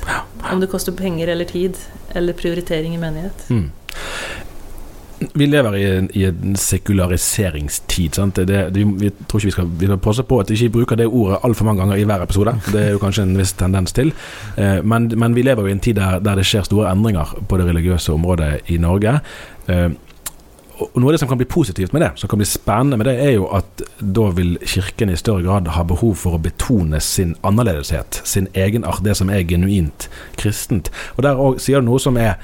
Om 0.51 0.61
det 0.61 0.71
koster 0.73 0.93
penger 0.93 1.33
eller 1.33 1.49
tid, 1.49 1.81
eller 2.15 2.37
prioritering 2.37 2.95
i 2.95 3.01
menighet. 3.01 3.49
Mm. 3.49 3.71
Vi 5.35 5.47
lever 5.47 5.77
i 5.79 5.85
en, 5.89 6.09
i 6.15 6.25
en 6.29 6.57
sekulariseringstid. 6.57 8.21
Det, 8.37 8.47
det, 8.47 8.85
vi 9.01 9.11
tror 9.29 9.41
ikke 9.41 9.51
vi 9.51 9.57
skal, 9.57 9.69
vi 9.81 9.91
skal 9.91 10.01
passe 10.05 10.25
på 10.29 10.39
at 10.43 10.51
vi 10.51 10.59
ikke 10.59 10.79
bruker 10.79 11.01
det 11.01 11.07
ordet 11.07 11.41
altfor 11.47 11.69
mange 11.69 11.83
ganger 11.83 12.01
i 12.01 12.07
hver 12.09 12.25
episode. 12.25 12.57
Det 12.73 12.81
er 12.83 12.95
jo 12.95 13.03
kanskje 13.03 13.27
en 13.27 13.37
viss 13.39 13.55
tendens 13.59 13.95
til. 13.97 14.13
Eh, 14.57 14.81
men, 14.85 15.11
men 15.17 15.37
vi 15.37 15.47
lever 15.47 15.67
jo 15.67 15.73
i 15.73 15.77
en 15.77 15.85
tid 15.85 16.01
der, 16.01 16.19
der 16.25 16.41
det 16.41 16.47
skjer 16.49 16.67
store 16.69 16.91
endringer 16.93 17.37
på 17.49 17.61
det 17.61 17.69
religiøse 17.71 18.13
området 18.13 18.73
i 18.75 18.81
Norge. 18.83 19.19
Eh, 19.69 19.89
og 20.75 20.97
Noe 20.99 21.13
av 21.13 21.15
det 21.15 21.21
som 21.23 21.31
kan 21.31 21.39
bli 21.39 21.47
positivt 21.47 21.93
med 21.95 22.03
det, 22.03 22.11
som 22.19 22.31
kan 22.31 22.41
bli 22.41 22.49
spennende 22.49 22.99
med 22.99 23.07
det, 23.07 23.15
er 23.23 23.37
jo 23.37 23.47
at 23.55 23.85
da 24.01 24.27
vil 24.35 24.57
Kirken 24.67 25.13
i 25.13 25.19
større 25.19 25.45
grad 25.45 25.71
ha 25.77 25.85
behov 25.87 26.17
for 26.19 26.35
å 26.35 26.43
betone 26.43 26.99
sin 27.05 27.37
annerledeshet, 27.47 28.19
sin 28.27 28.49
egenart, 28.59 29.05
det 29.07 29.15
som 29.21 29.31
er 29.31 29.47
genuint 29.47 30.09
kristent. 30.41 30.91
Og 31.15 31.23
Der 31.27 31.39
òg 31.39 31.63
sier 31.63 31.79
du 31.79 31.87
noe 31.87 32.03
som 32.03 32.19
er 32.19 32.41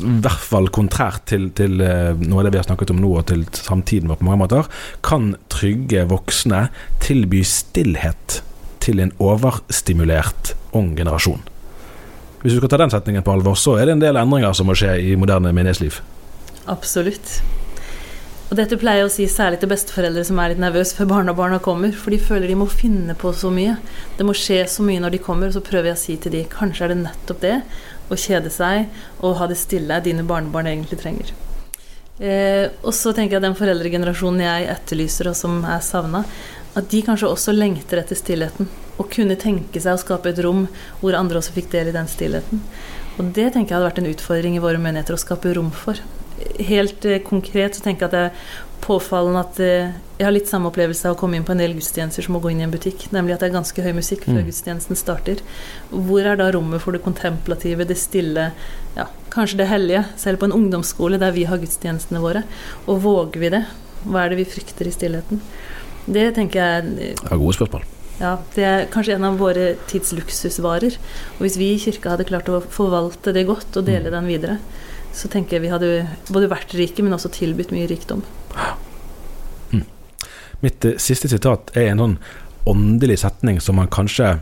i 0.00 0.14
hvert 0.24 0.46
fall 0.46 0.70
kontrært 0.72 1.26
til, 1.30 1.50
til 1.56 1.82
eh, 1.84 2.16
noe 2.22 2.40
av 2.40 2.48
det 2.48 2.54
vi 2.54 2.60
har 2.62 2.68
snakket 2.68 2.94
om 2.94 3.02
nå, 3.02 3.12
og 3.20 3.28
til 3.30 3.44
samtiden 3.56 4.10
vår 4.10 4.20
på 4.20 4.28
mange 4.28 4.42
måter, 4.44 4.70
kan 5.04 5.34
trygge 5.52 6.06
voksne 6.10 6.66
tilby 7.04 7.42
stillhet 7.46 8.40
til 8.82 9.02
en 9.02 9.14
overstimulert 9.22 10.54
ung 10.74 10.94
generasjon. 10.98 11.42
Hvis 12.42 12.56
du 12.56 12.58
skal 12.58 12.72
ta 12.72 12.80
den 12.82 12.90
setningen 12.90 13.22
på 13.22 13.36
alvor, 13.36 13.54
så 13.54 13.76
er 13.78 13.86
det 13.86 13.98
en 13.98 14.02
del 14.02 14.18
endringer 14.18 14.54
som 14.56 14.66
må 14.66 14.74
skje 14.78 14.96
i 14.98 15.12
moderne 15.18 15.52
menighetsliv. 15.54 16.00
Absolutt. 16.70 17.36
Og 18.52 18.58
dette 18.58 18.76
pleier 18.76 19.00
jeg 19.00 19.08
å 19.08 19.12
si 19.14 19.26
særlig 19.32 19.62
til 19.62 19.70
besteforeldre 19.70 20.26
som 20.28 20.36
er 20.42 20.50
litt 20.52 20.60
nervøse 20.60 20.92
før 20.98 21.06
barnebarna 21.08 21.56
kommer, 21.64 21.94
for 21.96 22.12
de 22.12 22.18
føler 22.20 22.50
de 22.50 22.58
må 22.60 22.66
finne 22.68 23.14
på 23.16 23.30
så 23.32 23.48
mye. 23.54 23.78
Det 24.18 24.26
må 24.28 24.34
skje 24.36 24.58
så 24.68 24.84
mye 24.84 25.00
når 25.00 25.14
de 25.14 25.20
kommer, 25.24 25.48
og 25.48 25.56
så 25.56 25.62
prøver 25.64 25.88
jeg 25.88 25.96
å 25.96 26.02
si 26.02 26.16
til 26.20 26.34
de 26.34 26.42
kanskje 26.52 26.84
er 26.84 26.92
det 26.92 26.98
nettopp 27.06 27.40
det 27.46 27.54
å 28.12 28.18
kjede 28.18 28.52
seg 28.52 28.90
og 29.20 29.38
ha 29.40 29.48
det 29.50 29.58
stille 29.60 30.00
dine 30.04 30.26
barnebarn 30.28 30.70
egentlig 30.70 31.00
trenger. 31.00 31.32
Eh, 32.22 32.68
og 32.84 32.92
så 32.94 33.14
tenker 33.16 33.38
jeg 33.38 33.46
den 33.46 33.58
foreldregenerasjonen 33.58 34.44
jeg 34.44 34.68
etterlyser, 34.74 35.32
og 35.32 35.38
som 35.38 35.62
er 35.64 35.80
savna, 35.84 36.22
at 36.78 36.88
de 36.92 37.02
kanskje 37.04 37.28
også 37.28 37.54
lengter 37.56 38.00
etter 38.00 38.18
stillheten. 38.18 38.68
Og 39.00 39.08
kunne 39.12 39.38
tenke 39.40 39.80
seg 39.80 39.96
å 39.96 40.00
skape 40.00 40.32
et 40.32 40.42
rom 40.44 40.66
hvor 41.00 41.16
andre 41.18 41.40
også 41.40 41.54
fikk 41.56 41.72
del 41.72 41.90
i 41.90 41.96
den 41.96 42.10
stillheten. 42.10 42.62
Og 43.18 43.32
det 43.36 43.50
tenker 43.52 43.72
jeg 43.72 43.78
hadde 43.78 43.88
vært 43.90 44.02
en 44.02 44.12
utfordring 44.12 44.56
i 44.56 44.62
våre 44.62 44.80
menigheter 44.80 45.16
å 45.16 45.20
skape 45.20 45.52
rom 45.56 45.72
for. 45.74 45.98
Helt 46.62 47.04
eh, 47.08 47.22
konkret 47.24 47.76
så 47.76 47.84
tenker 47.84 48.06
jeg 48.06 48.12
at 48.12 48.16
det 48.16 48.24
er 48.28 48.80
påfallende 48.82 49.42
at 49.42 49.60
eh, 49.62 49.98
jeg 50.22 50.28
har 50.28 50.34
litt 50.36 50.46
samme 50.50 50.70
opplevelse 50.70 51.08
av 51.10 51.16
å 51.16 51.18
komme 51.18 51.34
inn 51.38 51.44
på 51.46 51.50
en 51.56 51.58
del 51.58 51.72
gudstjenester 51.74 52.22
som 52.22 52.36
å 52.38 52.40
gå 52.44 52.52
inn 52.52 52.60
i 52.62 52.66
en 52.68 52.70
butikk. 52.72 53.08
Nemlig 53.10 53.34
at 53.34 53.40
det 53.42 53.48
er 53.50 53.56
ganske 53.58 53.82
høy 53.82 53.92
musikk 53.96 54.22
før 54.28 54.38
Mm. 54.38 54.46
gudstjenesten 54.46 54.96
starter. 54.96 55.40
Hvor 55.90 56.22
er 56.24 56.36
da 56.38 56.50
rommet 56.54 56.80
for 56.80 56.92
det 56.94 57.02
kontemplative, 57.02 57.84
det 57.88 57.96
stille, 57.98 58.52
ja, 58.96 59.06
kanskje 59.34 59.56
det 59.58 59.66
hellige? 59.68 60.04
Selv 60.16 60.38
på 60.38 60.44
en 60.46 60.52
ungdomsskole 60.54 61.18
der 61.18 61.32
vi 61.34 61.44
har 61.44 61.58
gudstjenestene 61.58 62.20
våre. 62.22 62.44
Og 62.86 63.02
våger 63.02 63.40
vi 63.40 63.48
det? 63.50 63.64
Hva 64.06 64.24
er 64.24 64.28
det 64.30 64.38
vi 64.38 64.44
frykter 64.44 64.86
i 64.86 64.94
stillheten? 64.94 65.40
Det 66.06 66.34
tenker 66.34 66.58
jeg 66.60 66.96
Det 66.96 67.32
er 67.32 67.36
gode 67.38 67.54
spørsmål. 67.58 67.82
ja, 68.20 68.36
det 68.54 68.64
er 68.64 68.86
kanskje 68.86 69.14
en 69.14 69.24
av 69.24 69.38
våre 69.38 69.76
tids 69.88 70.12
luksusvarer. 70.12 70.96
Og 71.38 71.40
hvis 71.42 71.56
vi 71.58 71.74
i 71.74 71.78
kirka 71.78 72.10
hadde 72.14 72.26
klart 72.30 72.46
å 72.48 72.62
forvalte 72.62 73.32
det 73.34 73.46
godt 73.46 73.76
og 73.76 73.84
dele 73.86 74.10
den 74.10 74.26
videre, 74.26 74.58
så 75.12 75.28
tenker 75.28 75.58
jeg 75.58 75.62
vi 75.62 75.68
hadde 75.74 76.08
både 76.30 76.48
vært 76.48 76.72
rike, 76.78 77.02
men 77.02 77.12
også 77.12 77.28
tilbudt 77.30 77.70
mye 77.74 77.88
rikdom. 77.90 78.22
Mitt 80.62 80.84
eh, 80.86 80.98
siste 81.02 81.30
sitat 81.30 81.74
er 81.76 81.90
en 81.90 82.02
sånn 82.02 82.16
åndelig 82.70 83.18
setning 83.24 83.58
som 83.60 83.80
man 83.80 83.90
kanskje 83.90 84.36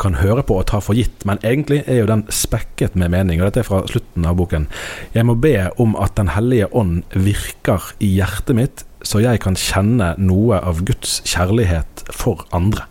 kan 0.00 0.16
høre 0.18 0.42
på 0.42 0.56
og 0.58 0.66
ta 0.66 0.80
for 0.82 0.98
gitt, 0.98 1.22
men 1.28 1.38
egentlig 1.46 1.84
er 1.86 2.00
jo 2.00 2.08
den 2.10 2.24
spekket 2.32 2.96
med 2.98 3.12
mening. 3.14 3.38
og 3.38 3.46
Dette 3.46 3.62
er 3.62 3.68
fra 3.68 3.84
slutten 3.86 4.26
av 4.26 4.34
boken. 4.40 4.66
Jeg 5.14 5.26
må 5.28 5.36
be 5.38 5.70
om 5.78 5.94
at 6.00 6.16
Den 6.16 6.32
hellige 6.34 6.66
ånd 6.74 7.04
virker 7.14 7.92
i 8.00 8.16
hjertet 8.16 8.56
mitt, 8.56 8.84
så 9.02 9.22
jeg 9.22 9.40
kan 9.44 9.54
kjenne 9.54 10.14
noe 10.18 10.58
av 10.58 10.82
Guds 10.88 11.20
kjærlighet 11.28 12.08
for 12.10 12.42
andre. 12.50 12.88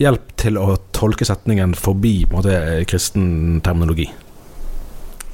Hjelp 0.00 0.32
til 0.40 0.56
å 0.60 0.78
tolke 0.96 1.24
setningen 1.24 1.74
forbi 1.76 2.24
på 2.24 2.36
en 2.36 2.40
måte, 2.40 2.86
kristen 2.88 3.60
terminologi. 3.64 4.08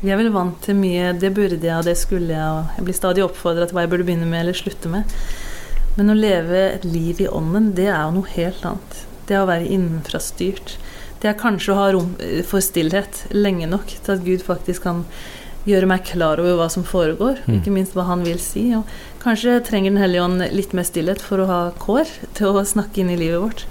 Vi 0.03 0.11
er 0.11 0.19
vel 0.19 0.33
vant 0.35 0.59
til 0.63 0.75
mye 0.75 1.13
'det 1.15 1.35
burde 1.35 1.63
jeg', 1.63 1.79
og 1.79 1.85
'det 1.85 1.97
skulle 1.99 2.35
jeg', 2.35 2.51
og 2.51 2.67
jeg 2.77 2.85
blir 2.85 2.95
stadig 2.95 3.23
oppfordra 3.23 3.67
til 3.67 3.75
hva 3.75 3.81
jeg 3.83 3.91
burde 3.91 4.05
begynne 4.05 4.27
med 4.27 4.41
eller 4.41 4.53
slutte 4.53 4.89
med. 4.89 5.05
Men 5.99 6.09
å 6.13 6.17
leve 6.17 6.61
et 6.75 6.85
liv 6.89 7.21
i 7.21 7.29
ånden, 7.29 7.75
det 7.77 7.89
er 7.91 8.01
jo 8.07 8.15
noe 8.21 8.31
helt 8.37 8.65
annet. 8.65 9.03
Det 9.29 9.37
er 9.37 9.43
å 9.45 9.51
være 9.51 9.69
innenfrastyrt. 9.69 10.77
Det 11.23 11.29
er 11.31 11.39
kanskje 11.39 11.73
å 11.75 11.79
ha 11.79 11.91
rom 11.95 12.15
for 12.49 12.65
stillhet 12.65 13.27
lenge 13.37 13.69
nok 13.71 13.93
til 14.03 14.15
at 14.17 14.25
Gud 14.25 14.43
faktisk 14.43 14.83
kan 14.89 15.05
gjøre 15.69 15.87
meg 15.87 16.03
klar 16.09 16.41
over 16.43 16.57
hva 16.59 16.69
som 16.73 16.83
foregår, 16.83 17.39
Mm. 17.47 17.61
ikke 17.61 17.71
minst 17.71 17.95
hva 17.95 18.07
han 18.09 18.25
vil 18.25 18.39
si. 18.43 18.75
Og 18.75 18.85
kanskje 19.23 19.61
trenger 19.63 19.93
Den 19.93 20.03
hellige 20.03 20.25
ånd 20.25 20.43
litt 20.53 20.73
mer 20.75 20.83
stillhet 20.83 21.21
for 21.21 21.39
å 21.39 21.47
ha 21.47 21.71
kår 21.79 22.09
til 22.35 22.47
å 22.49 22.65
snakke 22.67 22.99
inn 22.99 23.11
i 23.11 23.17
livet 23.17 23.41
vårt. 23.41 23.65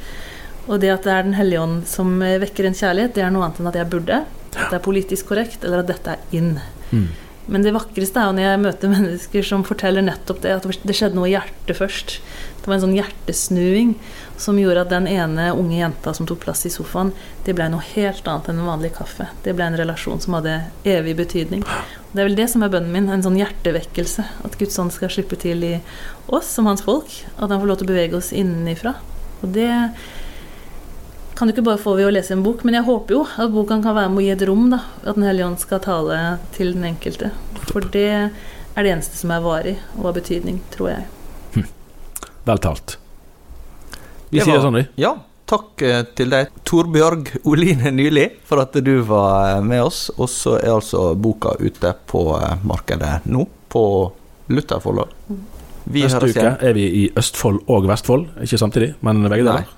Og 0.69 0.79
det 0.79 0.89
at 0.93 1.03
det 1.03 1.11
er 1.11 1.23
Den 1.23 1.33
hellige 1.33 1.59
ånd 1.59 1.87
som 1.87 2.21
eh, 2.21 2.37
vekker 2.39 2.65
en 2.65 2.73
kjærlighet, 2.77 3.13
det 3.13 3.23
er 3.23 3.31
noe 3.31 3.43
annet 3.43 3.59
enn 3.59 3.67
at 3.67 3.75
jeg 3.75 3.89
burde, 3.89 4.21
at 4.55 4.69
det 4.69 4.77
er 4.79 4.85
politisk 4.85 5.25
korrekt, 5.27 5.63
eller 5.65 5.79
at 5.79 5.87
dette 5.87 6.07
er 6.07 6.19
inn. 6.31 6.61
Mm. 6.93 7.09
Men 7.49 7.63
det 7.65 7.73
vakreste 7.73 8.21
er 8.21 8.29
jo 8.29 8.35
når 8.37 8.45
jeg 8.45 8.61
møter 8.61 8.91
mennesker 8.91 9.45
som 9.47 9.63
forteller 9.65 10.05
nettopp 10.05 10.43
det, 10.43 10.53
at 10.59 10.85
det 10.85 10.95
skjedde 10.97 11.17
noe 11.17 11.29
i 11.29 11.33
hjertet 11.33 11.77
først. 11.77 12.19
Det 12.61 12.69
var 12.69 12.75
en 12.77 12.83
sånn 12.83 12.97
hjertesnuing 12.97 13.95
som 14.41 14.59
gjorde 14.61 14.83
at 14.85 14.91
den 14.93 15.07
ene 15.09 15.47
unge 15.57 15.79
jenta 15.79 16.13
som 16.17 16.27
tok 16.29 16.43
plass 16.43 16.63
i 16.69 16.73
sofaen, 16.73 17.11
det 17.45 17.55
ble 17.57 17.67
noe 17.73 17.85
helt 17.93 18.27
annet 18.29 18.51
enn 18.51 18.61
en 18.61 18.69
vanlig 18.69 18.93
kaffe. 18.97 19.27
Det 19.45 19.55
ble 19.57 19.67
en 19.69 19.79
relasjon 19.79 20.21
som 20.21 20.37
hadde 20.37 20.59
evig 20.85 21.15
betydning. 21.17 21.65
Det 22.11 22.21
er 22.21 22.29
vel 22.29 22.37
det 22.37 22.47
som 22.51 22.65
er 22.65 22.71
bønnen 22.73 22.93
min, 22.93 23.09
en 23.09 23.25
sånn 23.25 23.39
hjertevekkelse. 23.39 24.25
At 24.45 24.57
Guds 24.59 24.77
ånd 24.81 24.93
skal 24.93 25.13
slippe 25.13 25.39
til 25.41 25.63
i 25.65 25.75
oss 26.29 26.49
som 26.53 26.69
hans 26.69 26.83
folk. 26.85 27.09
At 27.37 27.49
han 27.49 27.61
får 27.61 27.69
lov 27.69 27.81
til 27.81 27.89
å 27.89 27.93
bevege 27.93 28.19
oss 28.19 28.33
innenifra. 28.35 28.97
Og 29.41 29.53
det 29.55 29.71
kan 31.41 31.49
du 31.49 31.55
ikke 31.55 31.63
bare 31.65 31.81
få 31.81 31.95
vi 31.97 32.03
å 32.05 32.11
lese 32.13 32.35
en 32.35 32.43
bok, 32.45 32.59
men 32.67 32.75
jeg 32.77 32.85
håper 32.85 33.15
jo 33.15 33.23
at 33.25 33.49
boka 33.49 33.79
kan 33.81 33.95
være 33.97 34.11
med 34.13 34.21
å 34.21 34.25
gi 34.27 34.33
et 34.35 34.43
rom, 34.45 34.67
da. 34.69 34.77
At 35.01 35.15
Den 35.17 35.25
hellige 35.25 35.47
ånd 35.49 35.57
skal 35.63 35.79
tale 35.81 36.19
til 36.53 36.75
den 36.75 36.85
enkelte. 36.91 37.31
For 37.71 37.81
det 37.81 38.03
er 38.13 38.85
det 38.85 38.91
eneste 38.93 39.17
som 39.17 39.33
er 39.33 39.41
varig 39.41 39.73
og 39.97 40.05
har 40.11 40.13
betydning, 40.19 40.59
tror 40.75 40.91
jeg. 40.91 41.65
Vel 42.45 42.61
talt. 42.61 42.95
Vi 44.29 44.37
Det 44.37 44.45
sier 44.45 44.57
var- 44.59 44.65
sånn, 44.67 44.77
vi. 44.79 44.85
Ja, 45.01 45.15
takk 45.49 45.81
eh, 45.81 46.03
til 46.15 46.29
deg, 46.29 46.47
Torbjørg 46.63 47.33
Oline 47.49 47.91
Nyli, 47.91 48.27
for 48.45 48.61
at 48.61 48.71
du 48.73 49.01
var 49.01 49.57
eh, 49.57 49.61
med 49.65 49.81
oss. 49.83 50.11
Og 50.17 50.29
så 50.29 50.55
er 50.61 50.69
altså 50.77 51.15
boka 51.19 51.55
ute 51.59 51.95
på 52.07 52.23
eh, 52.37 52.55
markedet 52.63 53.25
nå, 53.25 53.47
på 53.67 53.83
Luther 54.53 54.79
forlag. 54.79 55.09
Neste 55.91 56.21
uke 56.21 56.37
igjen. 56.37 56.57
er 56.61 56.73
vi 56.77 56.85
i 57.03 57.09
Østfold 57.17 57.63
og 57.67 57.87
Vestfold, 57.89 58.29
ikke 58.45 58.57
samtidig, 58.61 58.93
men 59.01 59.23
begge 59.27 59.43
Nei. 59.43 59.57
deler. 59.65 59.77